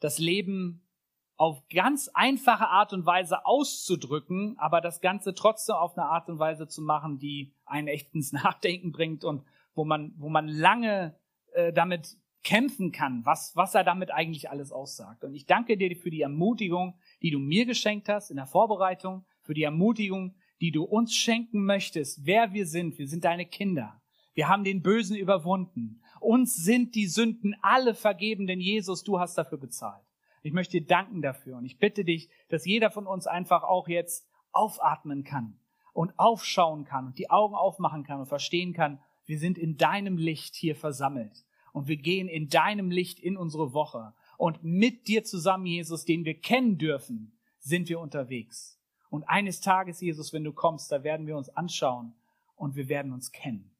das 0.00 0.18
Leben 0.18 0.88
auf 1.36 1.62
ganz 1.68 2.08
einfache 2.14 2.68
Art 2.68 2.94
und 2.94 3.04
Weise 3.04 3.44
auszudrücken, 3.44 4.58
aber 4.58 4.80
das 4.80 5.02
Ganze 5.02 5.34
trotzdem 5.34 5.74
auf 5.74 5.98
eine 5.98 6.06
Art 6.06 6.30
und 6.30 6.38
Weise 6.38 6.66
zu 6.66 6.80
machen, 6.80 7.18
die 7.18 7.52
einen 7.66 7.88
echt 7.88 8.14
ins 8.14 8.32
Nachdenken 8.32 8.90
bringt 8.90 9.22
und 9.22 9.44
wo 9.74 9.84
man, 9.84 10.14
wo 10.16 10.30
man 10.30 10.48
lange 10.48 11.14
äh, 11.52 11.70
damit 11.70 12.16
kämpfen 12.42 12.90
kann, 12.90 13.26
was, 13.26 13.54
was 13.54 13.74
er 13.74 13.84
damit 13.84 14.10
eigentlich 14.10 14.48
alles 14.48 14.72
aussagt. 14.72 15.24
Und 15.24 15.34
ich 15.34 15.44
danke 15.44 15.76
dir 15.76 15.94
für 15.94 16.10
die 16.10 16.22
Ermutigung, 16.22 16.98
die 17.20 17.30
du 17.30 17.38
mir 17.38 17.66
geschenkt 17.66 18.08
hast 18.08 18.30
in 18.30 18.36
der 18.36 18.46
Vorbereitung, 18.46 19.26
für 19.42 19.52
die 19.52 19.62
Ermutigung, 19.62 20.36
die 20.60 20.70
du 20.70 20.84
uns 20.84 21.14
schenken 21.14 21.64
möchtest, 21.64 22.24
wer 22.24 22.52
wir 22.52 22.66
sind. 22.66 22.98
Wir 22.98 23.08
sind 23.08 23.24
deine 23.24 23.46
Kinder. 23.46 24.00
Wir 24.34 24.48
haben 24.48 24.64
den 24.64 24.82
Bösen 24.82 25.16
überwunden. 25.16 26.00
Uns 26.20 26.56
sind 26.56 26.94
die 26.94 27.06
Sünden 27.06 27.54
alle 27.62 27.94
vergeben, 27.94 28.46
denn 28.46 28.60
Jesus, 28.60 29.04
du 29.04 29.20
hast 29.20 29.36
dafür 29.36 29.58
bezahlt. 29.58 30.04
Ich 30.42 30.52
möchte 30.52 30.80
dir 30.80 30.86
danken 30.86 31.22
dafür 31.22 31.56
und 31.56 31.64
ich 31.64 31.78
bitte 31.78 32.04
dich, 32.04 32.28
dass 32.48 32.66
jeder 32.66 32.90
von 32.90 33.06
uns 33.06 33.26
einfach 33.26 33.62
auch 33.62 33.88
jetzt 33.88 34.28
aufatmen 34.52 35.24
kann 35.24 35.58
und 35.92 36.18
aufschauen 36.18 36.84
kann 36.84 37.06
und 37.06 37.18
die 37.18 37.30
Augen 37.30 37.54
aufmachen 37.54 38.04
kann 38.04 38.20
und 38.20 38.26
verstehen 38.26 38.72
kann, 38.74 39.00
wir 39.26 39.38
sind 39.38 39.56
in 39.56 39.76
deinem 39.76 40.18
Licht 40.18 40.54
hier 40.54 40.76
versammelt 40.76 41.44
und 41.72 41.88
wir 41.88 41.96
gehen 41.96 42.28
in 42.28 42.48
deinem 42.48 42.90
Licht 42.90 43.18
in 43.18 43.36
unsere 43.36 43.72
Woche 43.72 44.12
und 44.36 44.62
mit 44.62 45.08
dir 45.08 45.24
zusammen, 45.24 45.66
Jesus, 45.66 46.04
den 46.04 46.24
wir 46.24 46.38
kennen 46.38 46.76
dürfen, 46.76 47.38
sind 47.60 47.88
wir 47.88 48.00
unterwegs. 48.00 48.78
Und 49.14 49.22
eines 49.28 49.60
Tages, 49.60 50.00
Jesus, 50.00 50.32
wenn 50.32 50.42
du 50.42 50.52
kommst, 50.52 50.90
da 50.90 51.04
werden 51.04 51.28
wir 51.28 51.36
uns 51.36 51.48
anschauen 51.50 52.14
und 52.56 52.74
wir 52.74 52.88
werden 52.88 53.12
uns 53.12 53.30
kennen. 53.30 53.70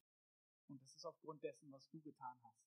Und 0.69 0.81
das 0.81 0.95
ist 0.95 1.05
aufgrund 1.05 1.43
dessen, 1.43 1.73
was 1.73 1.89
du 1.91 1.99
getan 1.99 2.37
hast 2.45 2.64